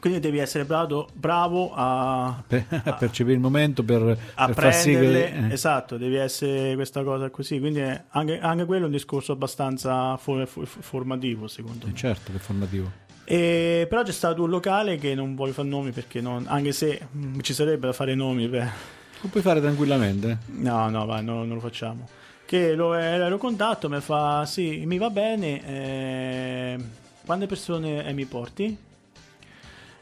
[0.00, 2.26] Quindi devi essere bravo, bravo a,
[2.84, 5.24] a percepire il momento per, a per far sì che...
[5.24, 7.58] eh, Esatto, devi essere questa cosa così.
[7.58, 11.94] Quindi anche, anche quello è un discorso abbastanza for- for- formativo, secondo me.
[11.94, 13.06] certo che è formativo.
[13.30, 16.98] E, però c'è stato un locale che non voglio fare nomi perché non, anche se
[17.14, 18.72] mm, ci sarebbe da fare nomi per...
[19.20, 20.38] Lo puoi fare tranquillamente.
[20.46, 22.08] No, no, vai, no, non lo facciamo.
[22.46, 25.66] Che lo, eh, lo contatto, mi fa sì, mi va bene.
[25.66, 26.78] Eh,
[27.26, 28.78] quante persone eh, mi porti?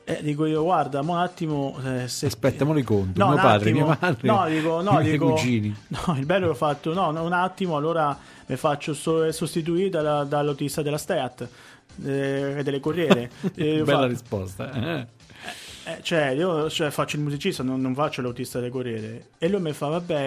[0.05, 1.77] Eh, dico io, guarda, un attimo.
[1.85, 2.27] Eh, se...
[2.27, 3.19] Aspetta, mo li conto.
[3.19, 5.77] No, mio padre, attimo, mia madre, no, dico, no, i dico, cugini.
[6.07, 10.81] No, il bello l'ho fatto, no, un attimo, allora mi faccio so- sostituire dalla, dall'autista
[10.81, 11.49] della Steat
[12.05, 13.31] eh, delle Corriere.
[13.55, 14.07] Eh, Bella fatto.
[14.07, 14.73] risposta.
[14.73, 15.07] Eh.
[15.89, 19.29] Eh, cioè, io cioè, faccio il musicista, non, non, faccio l'autista del Corriere.
[19.39, 20.27] E lui mi fa, vabbè,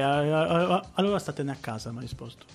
[0.93, 2.45] allora statene a casa, mi ha risposto.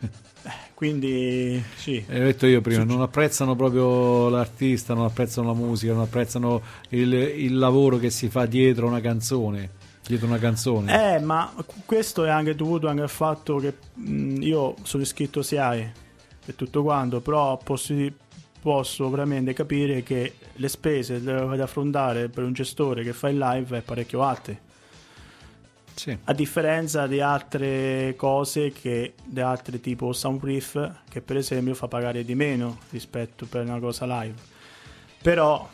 [0.44, 2.04] Eh, quindi, sì.
[2.04, 6.60] E ho detto io prima, non apprezzano proprio l'artista, non apprezzano la musica, non apprezzano
[6.88, 9.70] il, il lavoro che si fa dietro una canzone
[10.06, 11.14] dietro una canzone.
[11.14, 11.52] Eh, ma
[11.86, 15.92] questo è anche dovuto anche al fatto che mh, io sono iscritto SIAE
[16.44, 17.94] e tutto quanto, però posso,
[18.62, 23.78] posso veramente capire che le spese da affrontare per un gestore che fa il live
[23.78, 24.70] è parecchio alte.
[25.94, 26.16] Sì.
[26.22, 32.24] A differenza di altre cose che di altre tipo Soundbrief che per esempio fa pagare
[32.24, 34.36] di meno rispetto per una cosa live.
[35.20, 35.68] Però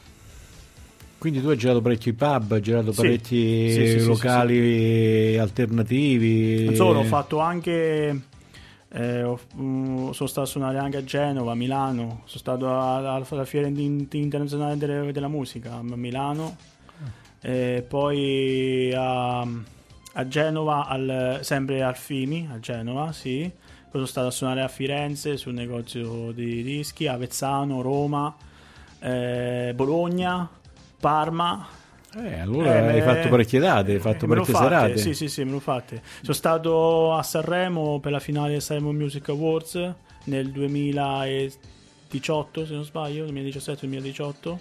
[1.18, 3.02] quindi tu hai girato parecchi pub, hai girato sì.
[3.02, 6.64] parecchi sì, locali alternativi.
[6.64, 8.22] Non solo, ho fatto anche
[8.90, 13.44] eh, ho, um, sono stato a suonare anche a Genova, a Milano, sono stato alla,
[13.44, 16.56] Fiera Internazionale delle, della Musica a Milano,
[17.40, 23.50] eh, poi a, a Genova, al, sempre al Fimi, a Genova, sì.
[23.88, 28.36] Poi sono stato a suonare a Firenze sul negozio di dischi, a Vezzano, Roma,
[29.00, 30.46] eh, Bologna,
[31.00, 31.66] Parma
[32.16, 34.96] eh, allora eh, hai fatto parecchie date, hai fatto parecchie fatte, serate.
[34.96, 36.00] Sì, sì, sì, me l'ho fatte.
[36.20, 39.92] Sono stato a Sanremo per la finale Sanremo Music Awards
[40.24, 44.56] nel 2018, se non sbaglio, 2017-2018.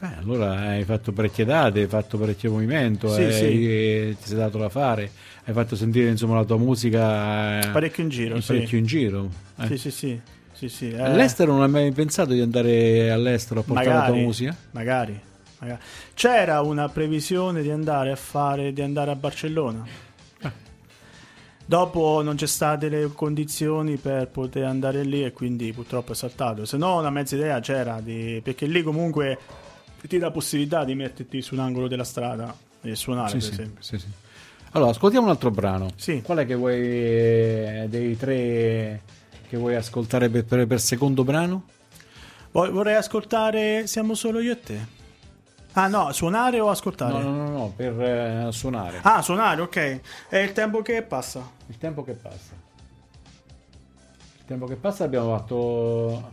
[0.00, 4.16] Eh, allora hai fatto parecchie date, hai fatto parecchio movimento, sì, hai, sì.
[4.20, 5.10] ti sei dato da fare,
[5.44, 8.34] hai fatto sentire insomma la tua musica eh, parecchio in giro.
[8.34, 8.76] Parecchio sì.
[8.76, 9.30] in giro.
[9.58, 9.66] Eh.
[9.68, 10.20] Sì, sì, sì.
[10.52, 11.00] sì, sì eh.
[11.00, 14.54] All'estero non hai mai pensato di andare all'estero a portare magari, la tua musica?
[14.72, 15.18] Magari,
[16.14, 19.86] c'era una previsione di andare a fare di andare a Barcellona.
[20.42, 20.52] Ah.
[21.64, 26.64] Dopo non c'è state le condizioni per poter andare lì e quindi purtroppo è saltato.
[26.64, 28.40] Se no una mezza idea c'era di...
[28.42, 29.38] perché lì comunque
[30.06, 33.52] ti dà possibilità di metterti su un angolo della strada e suonare sì, per sì,
[33.52, 33.82] esempio.
[33.82, 34.06] Sì, sì.
[34.72, 35.90] Allora, ascoltiamo un altro brano.
[35.96, 36.20] Sì.
[36.20, 39.02] Qual è che vuoi eh, dei tre
[39.48, 41.66] che vuoi ascoltare per, per, per secondo brano?
[42.50, 44.86] Vorrei ascoltare Siamo solo io e te.
[45.76, 47.12] Ah no, suonare o ascoltare?
[47.12, 49.00] No, no, no, no per eh, suonare.
[49.02, 50.00] Ah, suonare, ok.
[50.28, 51.50] È il tempo che passa.
[51.66, 52.52] Il tempo che passa.
[54.38, 56.32] Il tempo che passa abbiamo fatto...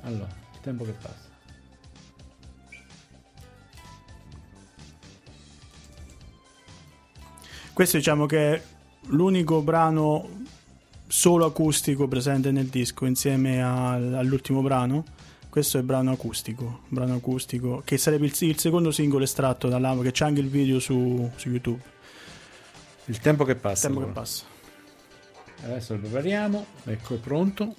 [0.00, 1.26] Allora, il tempo che passa.
[7.74, 8.62] Questo diciamo che è
[9.08, 10.46] l'unico brano
[11.06, 15.16] solo acustico presente nel disco insieme al, all'ultimo brano
[15.48, 20.12] questo è brano acustico, brano acustico che sarebbe il, il secondo singolo estratto dall'album che
[20.12, 21.80] c'è anche il video su, su, YouTube.
[23.06, 23.88] Il tempo che passa.
[23.88, 24.44] Il tempo che passa.
[25.64, 27.74] Adesso lo prepariamo, ecco è pronto.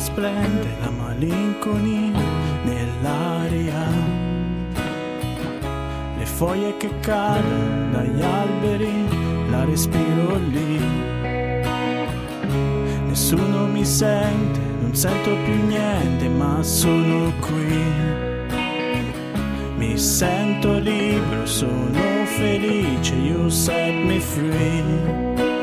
[0.00, 2.20] Splende la malinconia
[2.64, 3.88] nell'aria.
[6.18, 10.80] Le foglie che cadono dagli alberi, la respiro lì.
[13.06, 17.84] Nessuno mi sente, non sento più niente, ma sono qui.
[19.76, 25.55] Mi sento libero, sono felice, you set me free.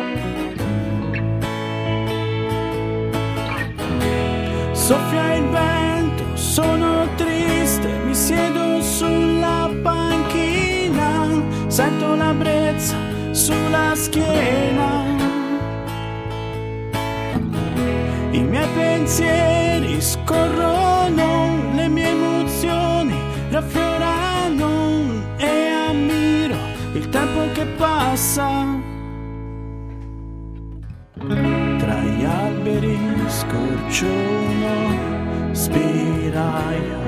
[4.83, 11.25] Soffia il vento, sono triste, mi siedo sulla panchina,
[11.67, 12.97] sento la brezza
[13.31, 15.05] sulla schiena.
[18.31, 23.15] I miei pensieri scorrono, le mie emozioni
[23.51, 24.67] raffioranno
[25.37, 26.57] e ammiro
[26.91, 28.62] il tempo che passa.
[32.63, 32.97] Alberi
[33.27, 37.01] scorcio uno spiraglio,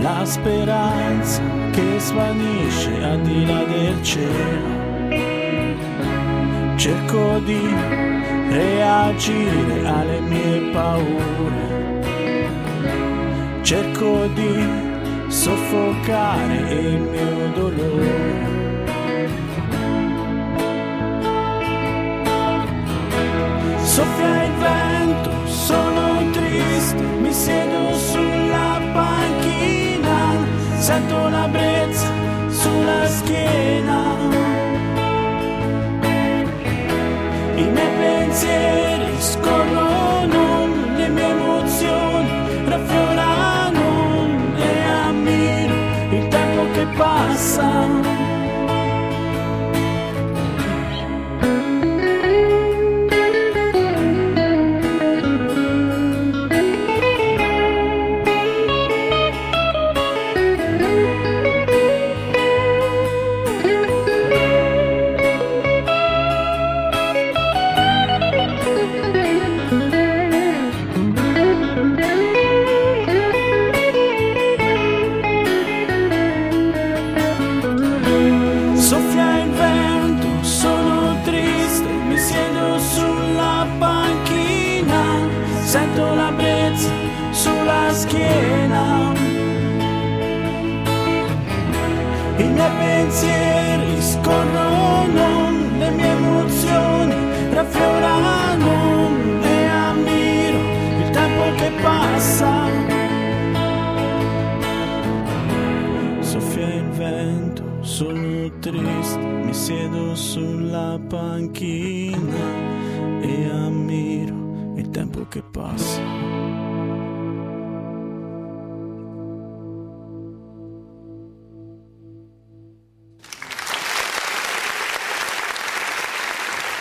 [0.00, 1.42] la speranza
[1.72, 4.78] che svanisce al di là del cielo.
[6.76, 7.68] cerco di
[8.50, 12.00] reagire alle mie paure,
[13.62, 18.59] cerco di soffocare il mio dolore.
[24.00, 30.38] Soffia il vento, sono triste, mi siedo sulla panchina,
[30.78, 32.08] sento la brezza
[32.48, 34.09] sulla schiena.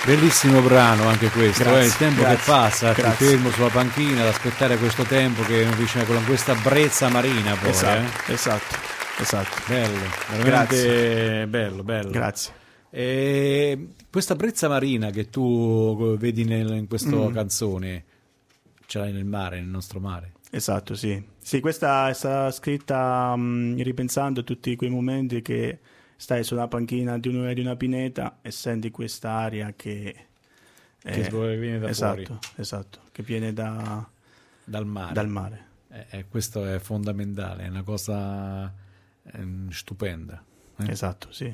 [0.10, 3.28] Bellissimo brano anche questo, Grazie, eh, il tempo grazie, che passa, ti grazie.
[3.28, 8.32] fermo sulla panchina ad aspettare questo tempo che vicino con questa brezza marina poi, Esatto,
[8.32, 8.34] eh.
[8.34, 8.76] esatto,
[9.20, 9.55] esatto.
[9.68, 9.99] Bello,
[10.41, 12.10] veramente bello, bello.
[12.10, 12.53] Grazie.
[12.89, 17.32] E questa brezza marina che tu vedi nel- in questa Mm.
[17.32, 18.03] canzone,
[18.88, 20.32] ce l'hai nel mare, nel nostro mare.
[20.49, 21.24] Esatto, sì.
[21.39, 25.78] Sì, questa è stata scritta mh, ripensando a tutti quei momenti che
[26.22, 30.26] stai sulla panchina di, un- di una pineta e senti quest'aria che...
[31.01, 32.39] Che eh, viene da esatto, fuori.
[32.57, 34.05] esatto, che viene da-
[34.65, 35.13] Dal mare.
[35.13, 35.65] dal mare.
[35.89, 38.72] Eh, eh, questo è fondamentale, è una cosa
[39.32, 40.43] ehm, stupenda.
[40.78, 40.91] eh.
[40.91, 41.45] Esatto, sì.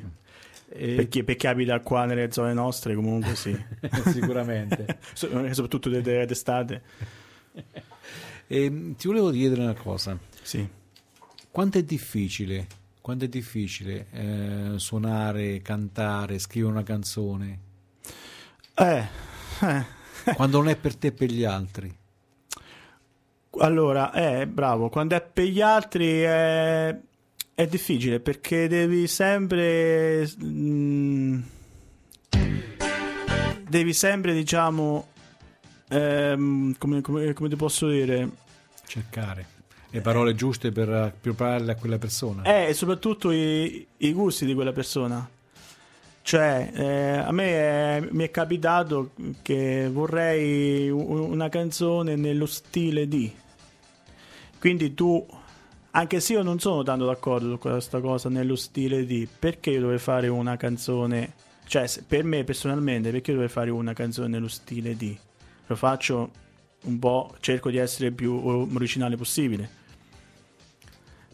[0.70, 3.56] E- Per chi, per chi abita qua nelle zone nostre comunque sì.
[4.12, 4.98] Sicuramente.
[5.14, 6.82] So- Soprattutto de- de- d'estate.
[8.48, 10.18] E, mm, ti volevo chiedere una cosa.
[10.42, 10.68] Sì.
[11.52, 12.68] Quanto è difficile,
[13.06, 17.60] quanto è difficile eh, suonare, cantare, scrivere una canzone
[18.74, 19.04] Eh,
[19.62, 19.86] eh.
[20.34, 21.96] quando non è per te e per gli altri?
[23.60, 27.00] Allora, eh, bravo, quando è per gli altri è,
[27.54, 30.28] è difficile perché devi sempre...
[30.44, 31.42] mm,
[33.70, 35.10] devi sempre, diciamo...
[35.90, 38.30] ehm, come, come- come ti posso dire?
[38.88, 39.54] Cercare
[39.96, 42.44] le parole giuste per prepararle a quella persona.
[42.44, 45.26] Eh, e soprattutto i, i gusti di quella persona.
[46.22, 53.34] Cioè, eh, a me è- mi è capitato che vorrei una canzone nello stile di.
[54.60, 55.26] Quindi tu,
[55.92, 59.80] anche se io non sono tanto d'accordo su questa cosa nello stile di, perché io
[59.80, 61.36] dovrei fare una canzone,
[61.68, 65.18] cioè per me personalmente, perché io dovrei fare una canzone nello stile di?
[65.68, 66.32] Lo faccio
[66.82, 69.84] un po', cerco di essere più originale possibile.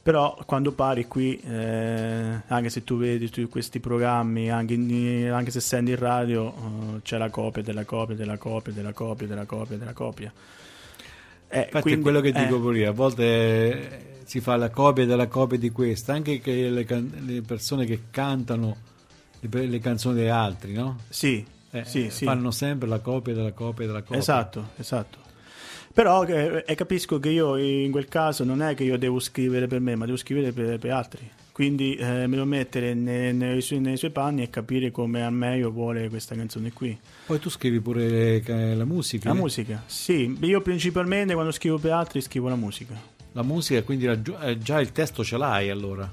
[0.04, 5.52] Però quando pari qui, eh, anche se tu vedi tu questi programmi, anche, in- anche
[5.52, 6.48] se senti in radio,
[6.96, 10.32] eh, c'è la copia della copia della copia della copia della copia della copia.
[11.50, 14.56] Eh, Infatti quindi- è quello che eh, dico pure io, a volte eh, si fa
[14.56, 18.76] la copia della copia di questa, anche che le, can- le persone che cantano
[19.40, 20.98] le, le canzoni degli altri, no?
[21.10, 22.26] Sì, Eh, sì, sì.
[22.26, 24.18] Fanno sempre la copia della copia della copia.
[24.18, 25.20] Esatto, esatto.
[25.94, 29.68] Però eh, eh, capisco che io in quel caso non è che io devo scrivere
[29.68, 31.30] per me, ma devo scrivere per, per altri.
[31.52, 35.34] Quindi eh, me lo mettere ne- nei, suoi, nei suoi panni e capire come al
[35.34, 36.98] meglio vuole questa canzone qui.
[37.26, 39.30] Poi tu scrivi pure eh, la musica.
[39.30, 42.94] La musica, sì, io principalmente quando scrivo per altri scrivo la musica.
[43.34, 46.10] La musica, quindi giu- eh, già il testo ce l'hai allora.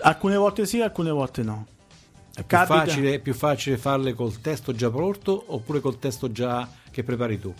[0.00, 1.66] Alcune volte sì, alcune volte no.
[2.34, 6.68] È più, facile, è più facile farle col testo già pronto oppure col testo già
[6.90, 7.52] che prepari tu?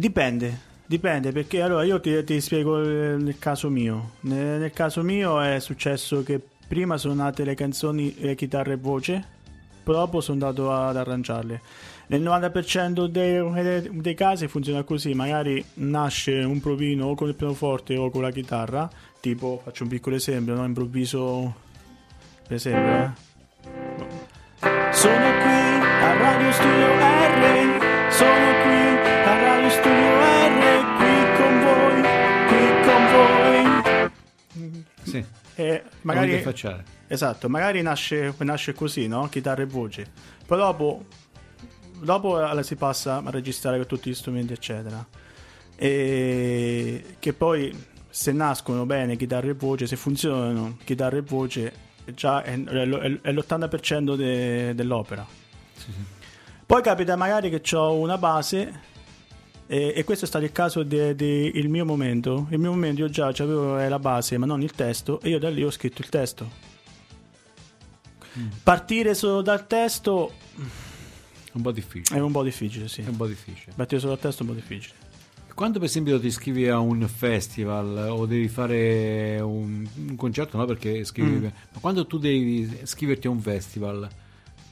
[0.00, 4.12] Dipende, dipende perché allora io ti, ti spiego il caso mio.
[4.20, 8.76] Nel, nel caso mio è successo che prima sono nate le canzoni eh, chitarra e
[8.76, 9.22] voce,
[9.84, 11.60] dopo sono andato ad arrangiarle.
[12.06, 17.98] Nel 90% dei, dei, casi funziona così, magari nasce un provino o con il pianoforte
[17.98, 18.88] o con la chitarra,
[19.20, 20.64] tipo, faccio un piccolo esempio, no?
[20.64, 21.54] improvviso,
[22.46, 23.28] per esempio, eh?
[24.92, 28.59] Sono qui a Radio Studio R, sono qui
[35.10, 35.24] Sì.
[35.56, 36.42] E magari,
[37.06, 39.28] esatto, magari nasce, nasce così, no?
[39.28, 40.10] Chitarra e voce.
[40.46, 41.04] Poi dopo
[42.00, 45.06] dopo si passa a registrare con tutti gli strumenti, eccetera.
[45.76, 51.72] E che poi se nascono bene chitarra e voce, se funzionano chitarra e voce,
[52.14, 55.26] già è, è l'80% de, dell'opera.
[55.74, 56.04] Sì, sì.
[56.66, 58.88] Poi capita magari che ho una base
[59.72, 62.48] e, e, questo è stato il caso del mio momento.
[62.50, 65.48] Il mio momento io già avevo la base, ma non il testo, e io da
[65.48, 66.50] lì ho scritto il testo.
[68.36, 68.48] Mm.
[68.64, 70.32] Partire solo dal testo
[71.52, 72.18] un po' difficile.
[72.18, 73.02] È un po' difficile, sì.
[73.02, 73.72] È un po' difficile.
[73.76, 74.94] Battere solo a testo è un po' difficile.
[75.54, 80.64] Quando per esempio ti iscrivi a un festival o devi fare un, un concerto, no
[80.64, 81.42] perché scrivi, mm.
[81.44, 84.08] ma quando tu devi iscriverti a un festival,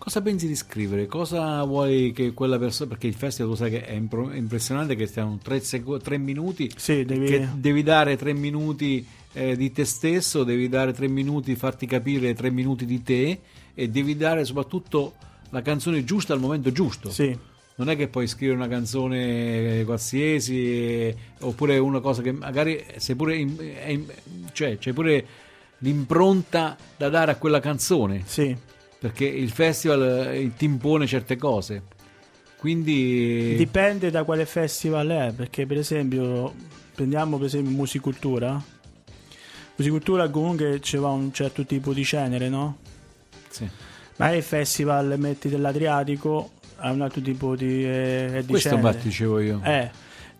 [0.08, 1.06] cosa pensi di scrivere?
[1.06, 5.38] Cosa vuoi che quella persona, perché il festival tu sai che è impressionante che stiano
[5.42, 7.46] tre, sec- tre minuti, sì, devi...
[7.56, 12.50] devi dare tre minuti eh, di te stesso, devi dare tre minuti, farti capire tre
[12.50, 13.40] minuti di te
[13.74, 15.12] e devi dare soprattutto
[15.50, 17.10] la canzone giusta al momento giusto.
[17.10, 17.36] Sì.
[17.74, 23.36] Non è che puoi scrivere una canzone qualsiasi oppure una cosa che magari sei pure
[23.36, 23.54] in,
[23.86, 24.04] in,
[24.52, 25.26] cioè c'è pure
[25.78, 28.22] l'impronta da dare a quella canzone.
[28.24, 28.56] Sì.
[28.98, 31.82] Perché il festival eh, ti impone certe cose.
[32.56, 36.52] Quindi dipende da quale festival è, perché per esempio
[36.94, 38.60] prendiamo per esempio musicultura.
[39.76, 42.78] Musicultura comunque c'è un certo tipo di genere, no?
[43.48, 43.68] Sì
[44.18, 49.40] ma il festival metti dell'Adriatico ha un altro tipo di, eh, di questo infatti dicevo
[49.40, 49.90] io eh,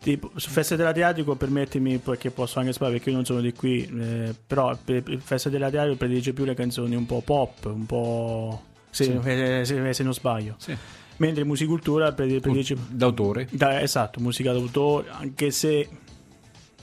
[0.01, 3.85] tipo, su Festival dell'Adriatico permettimi perché posso anche sparare perché io non sono di qui
[3.85, 9.05] eh, però per Festival dell'Adriatico predilige più le canzoni un po' pop un po' se,
[9.05, 9.21] sì.
[9.23, 10.77] se, se, se non sbaglio sì.
[11.17, 15.89] mentre musicultura predilige d'autore da, esatto musica d'autore anche se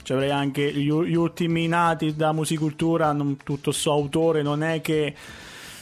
[0.02, 4.80] cioè avrei anche gli, gli ultimi nati da musicultura non tutto so autore non è
[4.80, 5.14] che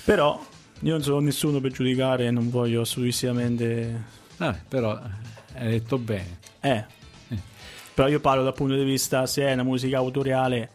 [0.05, 0.41] però
[0.85, 4.03] io non sono nessuno per giudicare, non voglio assolutissimamente.
[4.37, 5.01] Ah, però
[5.55, 6.39] hai detto bene.
[6.61, 6.85] Eh.
[7.95, 7.97] Eh.
[7.97, 10.69] Però io parlo dal punto di vista se è una musica autoriale.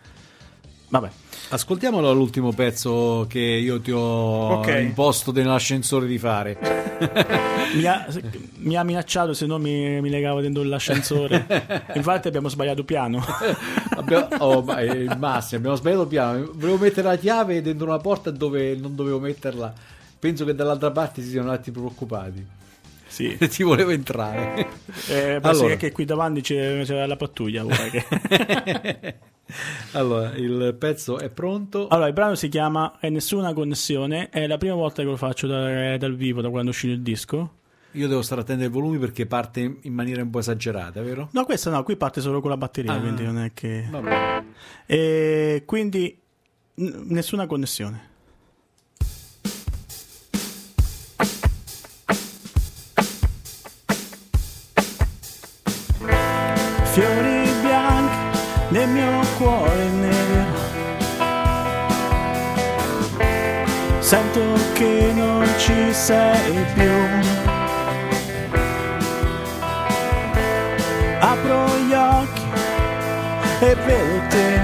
[0.90, 1.10] Vabbè.
[1.52, 4.86] Ascoltiamolo l'ultimo pezzo che io ti ho okay.
[4.86, 6.58] imposto nell'ascensore di fare.
[7.76, 8.08] mi, ha,
[8.58, 11.46] mi, ha, minacciato se no mi, mi legavo dentro l'ascensore.
[11.94, 13.24] Infatti abbiamo sbagliato piano.
[13.98, 16.50] abbiamo, oh, ma il massimo, abbiamo sbagliato piano.
[16.54, 19.74] Volevo mettere la chiave dentro una porta dove non dovevo metterla
[20.20, 22.46] penso che dall'altra parte si siano attimi preoccupati.
[23.10, 23.36] Sì.
[23.38, 24.68] Ti volevo entrare.
[25.10, 25.76] Eh, allora.
[25.76, 27.66] che qui davanti c'è, la pattuglia.
[29.94, 31.88] allora, il pezzo è pronto.
[31.88, 34.30] Allora, il brano si chiama È nessuna connessione.
[34.30, 37.02] È la prima volta che lo faccio da, dal vivo, da quando è uscito il
[37.02, 37.56] disco.
[37.94, 41.30] Io devo stare attento ai volumi perché parte in maniera un po' esagerata, vero?
[41.32, 43.88] No, questa no, qui parte solo con la batteria, ah, quindi non è che...
[43.90, 44.44] Vabbè.
[44.86, 46.16] E quindi
[46.76, 48.09] n- nessuna connessione.
[59.40, 60.68] Cuore nero.
[64.00, 64.42] Sento
[64.74, 66.92] che non ci sei più.
[71.20, 72.48] Apro gli occhi
[73.62, 74.60] e vedo te.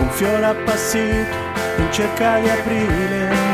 [0.00, 1.36] Un fiore appassito
[1.76, 3.47] in cerca di aprile.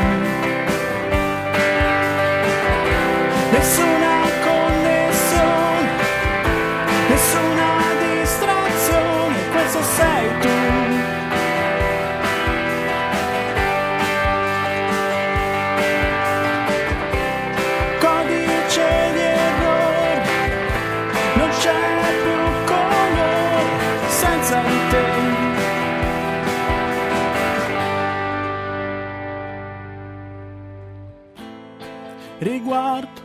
[32.64, 33.20] Riguardo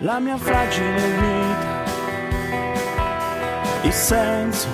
[0.00, 1.84] la mia fragile vita,
[3.82, 4.68] il senso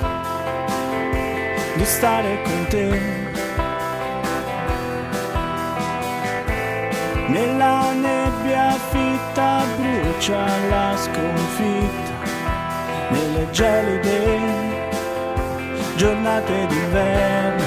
[1.76, 3.22] di stare con te.
[7.28, 12.12] Nella nebbia fitta brucia la sconfitta,
[13.10, 14.40] nelle gelide
[15.94, 17.63] giornate d'inverno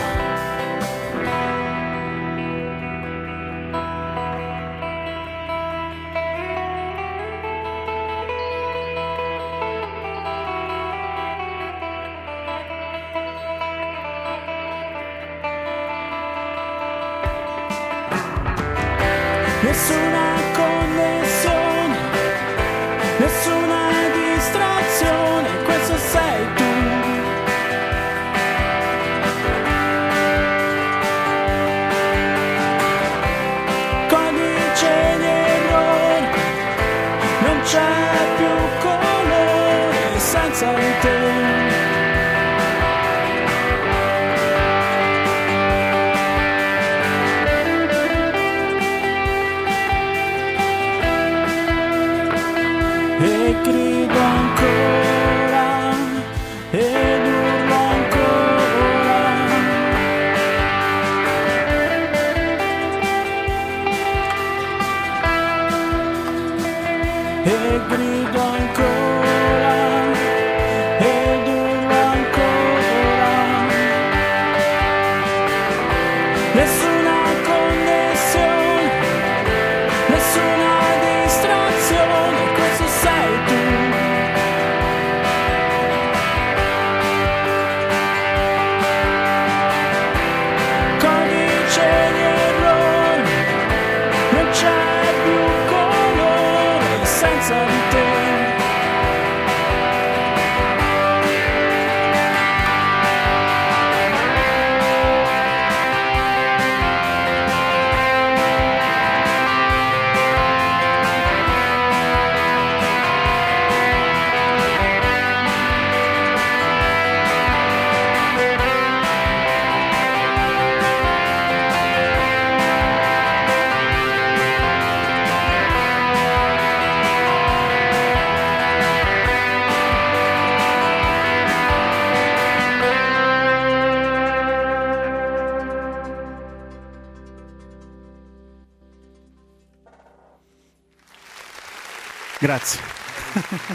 [142.48, 142.80] Grazie.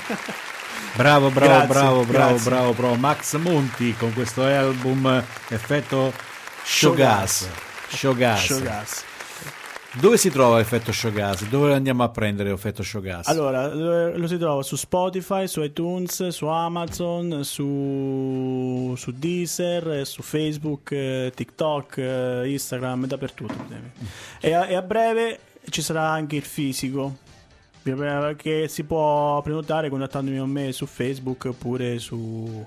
[0.96, 2.94] bravo, bravo, grazie, bravo, bravo, bravo, bravo.
[2.94, 6.10] Max Monti con questo album effetto
[6.64, 7.50] Showgas.
[7.88, 8.44] Showgas.
[8.46, 9.04] Showgas.
[10.00, 11.48] Dove si trova effetto Showgas?
[11.48, 13.26] Dove andiamo a prendere effetto Showgas?
[13.26, 20.92] Allora, lo si trova su Spotify, su iTunes, su Amazon, su, su Deezer, su Facebook,
[20.92, 23.66] eh, TikTok, eh, Instagram, dappertutto.
[24.40, 27.21] E a, e a breve ci sarà anche il fisico
[28.36, 32.66] che si può prenotare contattandomi con me su Facebook oppure su,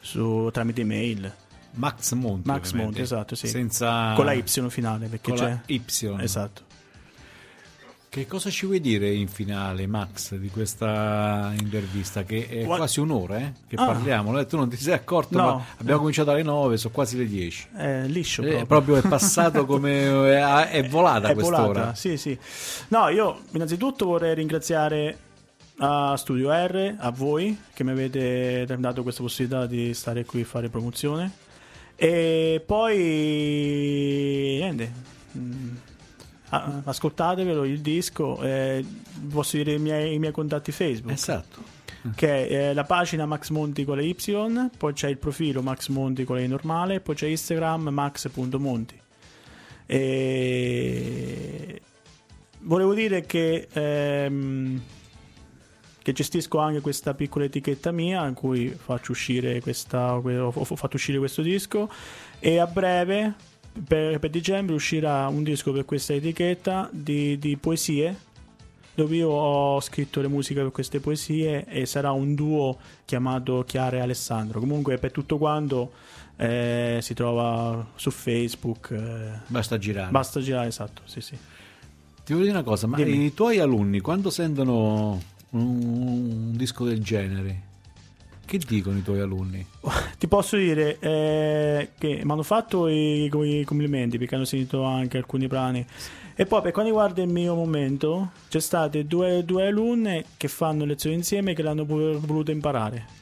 [0.00, 1.32] su tramite email.
[1.72, 2.48] Max Monti.
[2.48, 3.46] Max Monti, esatto, sì.
[3.46, 4.12] Senza...
[4.14, 5.60] Con la Y finale, perché con c'è...
[5.66, 5.82] Y.
[6.18, 6.68] Esatto.
[8.10, 12.24] Che cosa ci vuoi dire in finale, Max, di questa intervista?
[12.24, 12.78] Che è What?
[12.78, 13.86] quasi un'ora eh, che ah.
[13.86, 14.44] parliamo.
[14.46, 15.44] Tu non ti sei accorto, no.
[15.44, 17.68] ma abbiamo cominciato alle 9, sono quasi le 10.
[17.72, 18.42] È liscio.
[18.42, 20.32] Proprio, è, proprio è passato come.
[20.36, 21.66] è, è volata è quest'ora.
[21.66, 22.36] Volata, sì, sì.
[22.88, 25.16] No, io innanzitutto vorrei ringraziare
[25.76, 30.46] a Studio R, a voi che mi avete dato questa possibilità di stare qui a
[30.46, 31.30] fare promozione.
[31.94, 32.96] E poi.
[34.58, 35.88] Niente.
[36.50, 38.84] Ah, ascoltatevelo il disco, eh,
[39.30, 41.12] posso dire i miei, i miei contatti Facebook.
[41.12, 41.78] Esatto
[42.14, 46.24] che è la pagina Max Monti con le Y, poi c'è il profilo Max Monti
[46.24, 49.00] con le normale, poi c'è Instagram max.monti.
[49.86, 51.80] E
[52.60, 54.80] volevo dire che, ehm,
[56.02, 61.18] che gestisco anche questa piccola etichetta mia in cui faccio uscire questa, ho fatto uscire
[61.18, 61.90] questo disco
[62.38, 63.34] e a breve
[63.86, 68.28] per, per, dicembre uscirà un disco per questa etichetta di, di, poesie
[68.94, 73.98] dove io ho scritto le musiche per queste poesie e sarà un duo chiamato Chiara
[73.98, 74.60] e Alessandro.
[74.60, 75.92] Comunque per tutto quanto
[76.36, 80.10] eh, si trova su Facebook eh, basta girare.
[80.10, 81.36] basta girare esatto sì sì.
[82.24, 83.26] Ti voglio dire una cosa ma Dimmi.
[83.26, 87.68] i tuoi alunni quando sentono un, un disco del genere
[88.50, 89.64] che dicono i tuoi alunni?
[90.18, 95.18] Ti posso dire eh, che mi hanno fatto i, i, complimenti perché hanno sentito anche
[95.18, 95.86] alcuni brani.
[96.34, 100.84] E poi per quanto riguarda il mio momento, c'è state due, due alunne che fanno
[100.84, 103.18] lezioni insieme che l'hanno voluto imparare.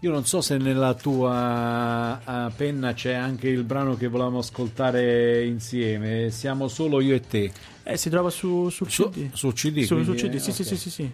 [0.00, 5.44] Io non so se nella tua uh, penna c'è anche il brano che volevamo ascoltare
[5.44, 6.30] insieme.
[6.30, 7.52] Siamo solo io e te.
[7.82, 9.32] Eh, si trova su, sul su, CD.
[9.32, 9.82] Su CD?
[9.82, 10.52] Su, su CD, sì, okay.
[10.52, 11.12] sì, sì, sì, sì.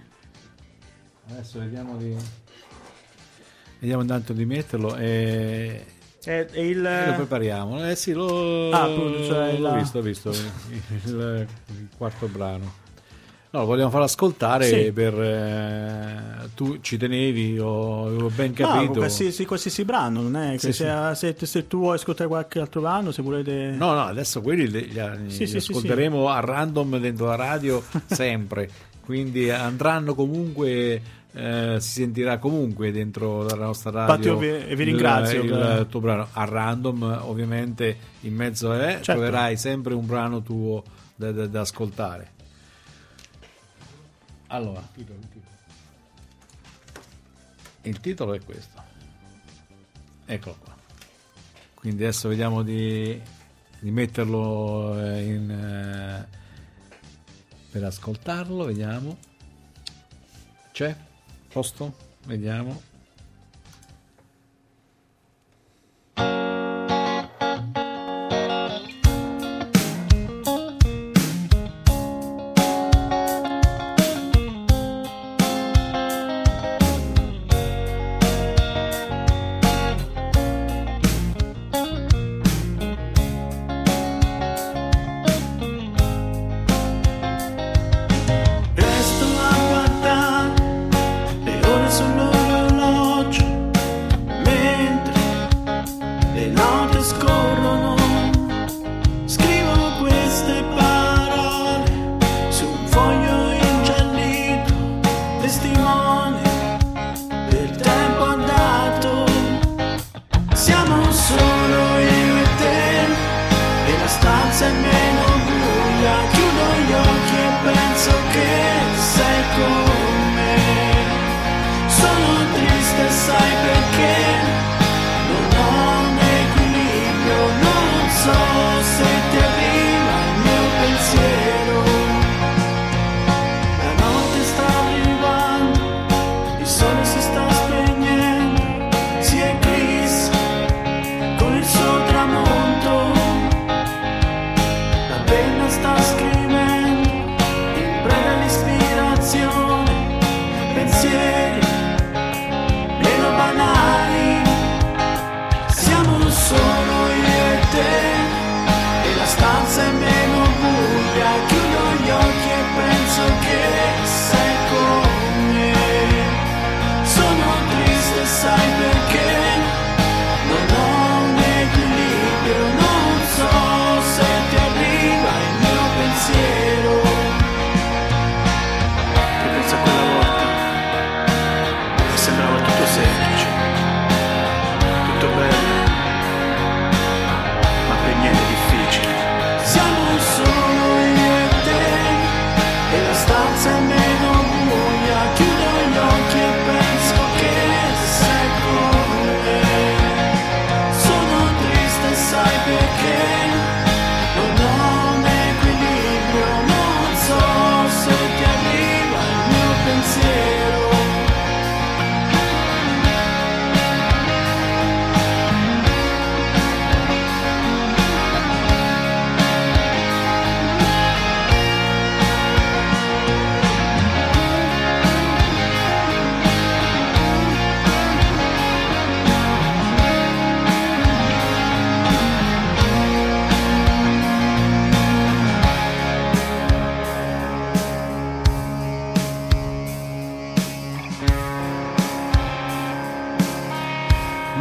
[1.31, 2.15] Adesso vediamo di...
[3.79, 5.85] Vediamo intanto di metterlo e...
[6.23, 6.83] È, è il...
[6.83, 7.89] lo prepariamo.
[7.89, 9.75] Eh sì, lo, ah, cioè l'ho la...
[9.77, 12.87] visto, ho visto il, il, quarto brano.
[13.51, 14.93] No, lo vogliamo far ascoltare sì.
[14.93, 18.93] per eh, tu ci tenevi, ho, ho ben capito.
[18.93, 21.35] No, qualsiasi, qualsiasi brano, non è che sì, se, sì.
[21.35, 23.75] Se, se, tu vuoi ascoltare qualche altro brano, se volete.
[23.79, 28.69] No, no, adesso quelli li, li, li ascolteremo a random dentro la radio sempre.
[29.03, 31.17] Quindi andranno comunque.
[31.41, 34.33] Eh, si sentirà comunque dentro la nostra radio.
[34.33, 35.41] Infatti, vi, vi ringrazio.
[35.45, 39.13] Il, il tuo brano a random, ovviamente, in mezzo è, certo.
[39.13, 40.83] troverai sempre un brano tuo
[41.15, 42.33] da, da, da ascoltare.
[44.49, 44.83] Allora,
[47.83, 48.83] il titolo è questo.
[50.27, 50.77] Eccolo qua.
[51.75, 53.17] Quindi adesso vediamo di,
[53.79, 56.27] di metterlo eh, in, eh,
[57.71, 58.65] per ascoltarlo.
[58.65, 59.17] Vediamo.
[60.73, 61.07] C'è?
[61.53, 61.93] Posto?
[62.27, 62.81] Vediamo.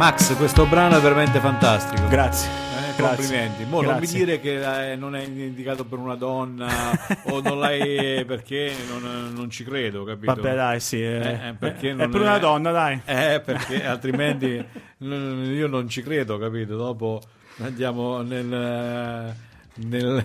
[0.08, 2.08] Max, questo brano è veramente fantastico.
[2.08, 2.48] Grazie.
[2.48, 3.64] Eh, complimenti.
[3.66, 8.24] Mo non mi dire che eh, non è indicato per una donna o non l'hai
[8.24, 10.32] perché non, non, ci credo, capito?
[10.32, 11.02] Vabbè, dai, sì.
[11.02, 12.98] Eh, eh, perché è per una donna, dai.
[13.04, 14.64] Eh, perché altrimenti
[14.96, 16.74] io non ci credo, capito?
[16.74, 17.20] Dopo
[17.58, 18.46] andiamo nel.
[18.46, 19.34] nel,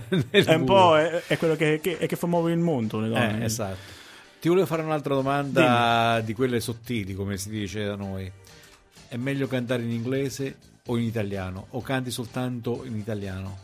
[0.08, 3.08] nel è un po' è, è quello che, che, che, fa muovere il mondo le
[3.10, 3.42] donne.
[3.42, 3.92] Eh, esatto.
[4.40, 6.24] Ti volevo fare un'altra domanda Dimmi.
[6.24, 8.32] di quelle sottili, come si dice da noi
[9.14, 10.56] è meglio cantare in inglese
[10.86, 11.68] o in italiano?
[11.70, 13.58] O canti soltanto in italiano?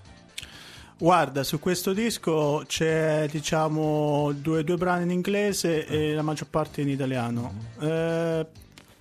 [0.97, 6.83] Guarda, su questo disco c'è diciamo due, due brani in inglese e la maggior parte
[6.83, 7.53] in italiano.
[7.81, 7.91] Mm-hmm.
[7.91, 8.47] Eh,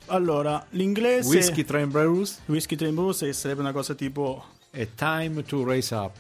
[0.08, 1.30] allora, l'inglese...
[1.30, 2.40] Whiskey Train Blues?
[2.46, 4.44] Whiskey Train Blues sarebbe una cosa tipo...
[4.72, 6.16] A Time to Raise Up.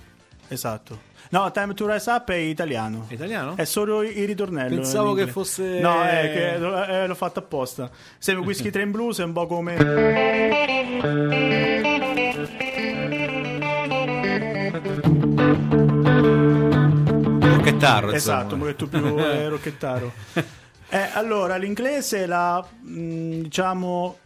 [0.47, 1.07] Esatto.
[1.32, 3.05] No, Time to Rise Up è italiano.
[3.07, 3.55] È italiano?
[3.55, 4.73] È solo il ritornello.
[4.73, 5.80] Pensavo che fosse.
[5.80, 7.91] No, è che eh, l'ho fatto apposta.
[8.17, 9.75] Sembra Whiskey Train Blues è un po' come.
[17.39, 18.11] Che rocchettaro.
[18.11, 20.11] Esatto, un pochetto più eh, rocchettaro.
[20.89, 24.17] Eh, allora, l'inglese la mh, diciamo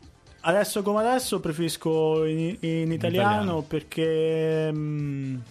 [0.45, 5.41] adesso come adesso preferisco in, in, in italiano, italiano, perché mh,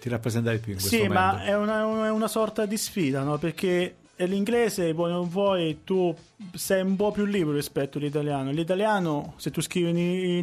[0.00, 1.36] ti rappresenta di più in questo sì, momento.
[1.36, 3.38] ma è una, è una sorta di sfida, no?
[3.38, 3.96] Perché
[4.26, 6.14] l'inglese, vuoi non vuoi, tu
[6.54, 8.50] sei un po' più libero rispetto all'italiano.
[8.50, 9.96] L'italiano, se tu scrivi in,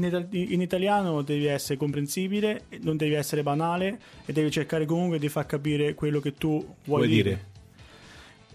[0.04, 5.28] in, in, italiano, devi essere comprensibile, non devi essere banale e devi cercare comunque di
[5.30, 7.24] far capire quello che tu vuoi, vuoi dire.
[7.24, 7.46] dire.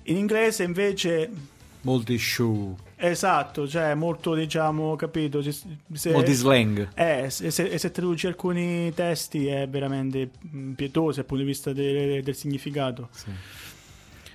[0.05, 1.31] In inglese, invece.
[1.83, 2.77] Molti show.
[3.03, 5.41] Esatto, cioè molto, diciamo, capito?
[5.41, 6.91] Se, Molti slang.
[6.95, 10.29] Eh, se, se, se, traduci alcuni testi è veramente
[10.77, 13.09] pietoso dal punto di vista de, del significato.
[13.11, 13.31] Sì.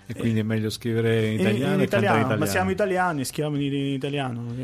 [0.07, 2.39] E quindi è meglio scrivere in italiano, in, in italiano, italiano.
[2.39, 4.55] Ma siamo italiani, scriviamo in, in italiano.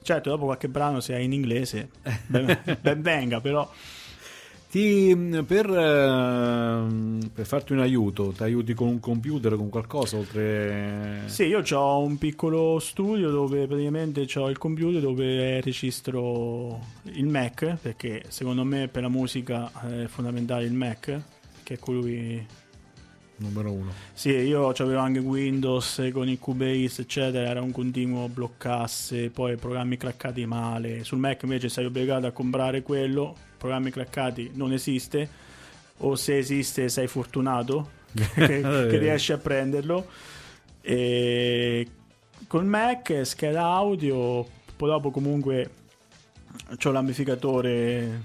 [0.00, 1.88] Certo, dopo qualche brano se è in inglese,
[2.26, 3.68] ben, ben venga, però...
[4.70, 11.22] Ti, per, uh, per, farti un aiuto, ti aiuti con un computer, con qualcosa oltre...
[11.26, 17.78] Sì, io ho un piccolo studio dove praticamente ho il computer dove registro il Mac,
[17.82, 21.20] perché secondo me per la musica è fondamentale il Mac,
[21.64, 22.46] che è colui
[23.38, 23.90] numero uno.
[24.12, 29.96] Sì, io avevo anche Windows con il Cubase, eccetera, era un continuo bloccasse, poi programmi
[29.96, 31.02] craccati male.
[31.02, 35.28] Sul Mac invece sei obbligato a comprare quello, programmi craccati non esiste,
[35.98, 40.08] o se esiste sei fortunato che, che riesci a prenderlo.
[40.80, 41.86] E
[42.46, 44.46] col Mac scheda audio,
[44.76, 45.70] poi dopo comunque
[46.82, 48.20] ho l'amplificatore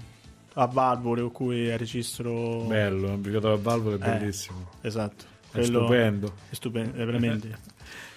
[0.54, 2.62] a valvole o cui registro.
[2.62, 4.70] Bello l'amplificatore a valvole è eh, bellissimo.
[4.80, 5.34] esatto.
[5.52, 6.32] È stupendo.
[6.50, 7.58] è stupendo è veramente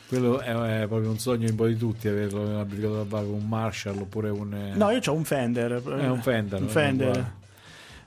[0.09, 3.37] quello è, è, proprio un sogno un po' di tutti averlo un amplificatore a valvole
[3.37, 7.37] un Marshall oppure un eh, no io ho un Fender è un Fender un Fender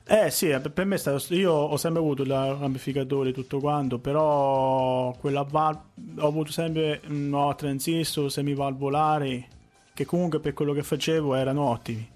[0.04, 1.32] eh sì, per me è stato.
[1.34, 5.78] Io ho sempre avuto l'amplificatore e tutto quanto, però quella val-
[6.18, 9.46] ho avuto sempre no, transistor semivalvolari
[9.94, 12.06] che comunque per quello che facevo erano ottimi.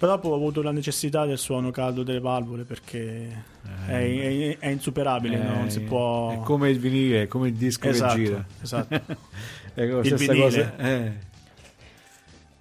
[0.00, 3.44] Però dopo ho avuto la necessità del suono caldo delle valvole perché
[3.86, 6.32] eh, è, è, è, insuperabile, eh, non si può...
[6.32, 8.46] È come il vinile, è come il disco esatto, che gira.
[8.62, 8.94] Esatto.
[9.74, 10.76] è la stessa cosa.
[10.78, 11.12] Eh.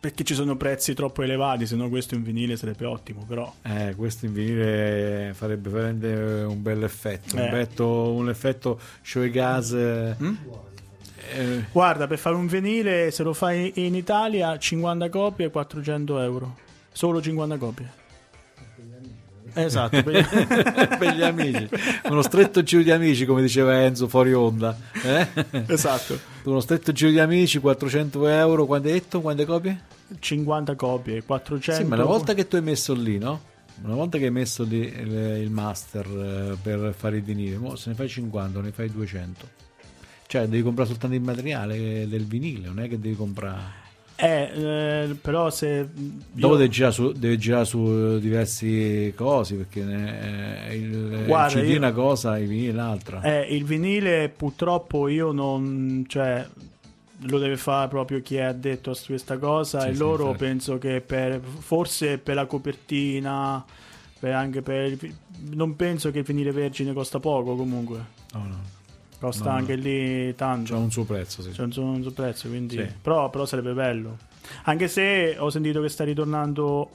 [0.01, 3.53] Perché ci sono prezzi troppo elevati, se no questo in vinile sarebbe ottimo, però...
[3.61, 6.07] Eh, questo in vinile farebbe veramente
[6.45, 7.49] un bel effetto, un, eh.
[7.51, 9.71] betto, un effetto show gas...
[9.71, 10.35] Mm?
[11.37, 11.63] Eh.
[11.71, 16.67] Guarda, per fare un vinile, se lo fai in Italia, 50 copie 400 euro.
[16.91, 17.99] Solo 50 copie.
[19.53, 20.23] Esatto, per gli...
[20.97, 21.69] per gli amici.
[22.09, 24.77] Uno stretto giro di amici, come diceva Enzo fuori onda.
[25.03, 25.27] Eh?
[25.67, 26.17] Esatto.
[26.43, 28.65] Uno stretto giro di amici, 400 euro.
[28.65, 29.21] Quante hai detto?
[29.21, 29.81] Quante copie?
[30.19, 31.81] 50 copie, 400.
[31.81, 33.47] Sì, ma una volta che tu hai messo lì, no?
[33.83, 37.89] Una volta che hai messo lì il, il master eh, per fare i vinili, se
[37.89, 39.47] ne fai 50, ne fai 200.
[40.27, 43.87] Cioè, devi comprare soltanto il materiale del vinile, non è che devi comprare.
[44.21, 45.87] Eh, eh, però se...
[45.93, 51.73] Dopo deve, girare su, deve girare su diversi cosi perché eh, il, Guarda, il CD
[51.73, 53.21] è una cosa e il vinile l'altra.
[53.21, 56.03] Eh, il vinile purtroppo io non...
[56.05, 56.45] Cioè,
[57.23, 60.43] lo deve fare proprio chi ha detto questa cosa sì, e sì, loro infatti.
[60.43, 63.63] penso che per, forse per la copertina
[64.17, 64.97] per anche per
[65.49, 68.78] non penso che il vinile vergine costa poco comunque no no
[69.19, 70.73] Costa no, anche lì tanto.
[70.73, 71.49] C'è un suo prezzo, sì.
[71.49, 72.77] C'è un suo, un suo prezzo, quindi...
[72.77, 72.87] Sì.
[73.01, 74.17] Però, però, sarebbe bello.
[74.63, 76.89] Anche se ho sentito che sta ritornando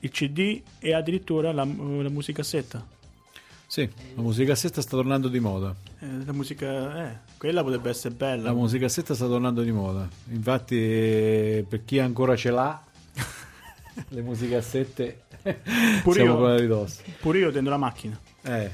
[0.00, 2.84] il CD e addirittura la, la musicassetta.
[3.66, 5.74] Sì, la musicassetta sta tornando di moda.
[5.98, 7.10] Eh, la musica...
[7.10, 8.44] Eh, quella potrebbe essere bella.
[8.44, 10.08] La musicassetta sta tornando di moda.
[10.30, 12.82] Infatti, per chi ancora ce l'ha,
[14.08, 15.24] le musicassette...
[16.02, 16.86] Pure io,
[17.20, 18.18] pure io tendo la macchina.
[18.42, 18.70] Eh.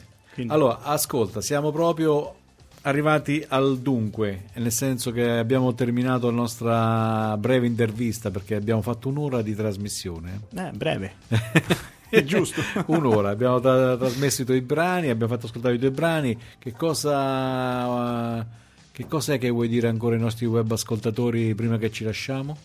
[0.46, 2.36] Allora, ascolta, siamo proprio
[2.82, 9.08] arrivati al dunque, nel senso che abbiamo terminato la nostra breve intervista perché abbiamo fatto
[9.08, 10.40] un'ora di trasmissione.
[10.54, 11.14] Eh, breve.
[12.12, 12.60] È giusto.
[12.86, 16.38] un'ora, abbiamo tra- trasmesso i tuoi brani, abbiamo fatto ascoltare i tuoi brani.
[16.58, 18.44] Che cosa, uh,
[18.92, 22.58] che cos'è che vuoi dire ancora ai nostri web ascoltatori prima che ci lasciamo?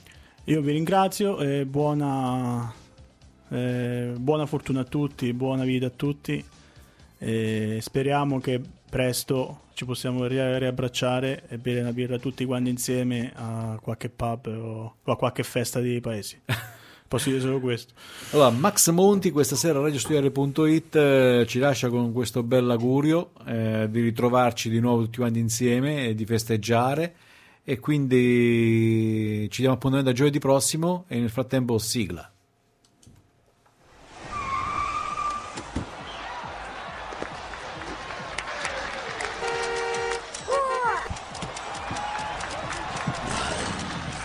[0.45, 2.73] Io vi ringrazio e buona,
[3.49, 6.43] eh, buona fortuna a tutti, buona vita a tutti.
[7.19, 13.77] E speriamo che presto ci possiamo riabbracciare e bere una birra tutti quanti insieme a
[13.79, 16.41] qualche pub o a qualche festa dei paesi.
[17.07, 17.93] Posso dire solo questo.
[18.31, 23.87] Allora, Max Monti questa sera a radiostudiare.it eh, ci lascia con questo bel augurio eh,
[23.91, 27.13] di ritrovarci di nuovo tutti quanti insieme e di festeggiare
[27.63, 32.31] e quindi ci diamo appuntamento a giovedì prossimo e nel frattempo sigla.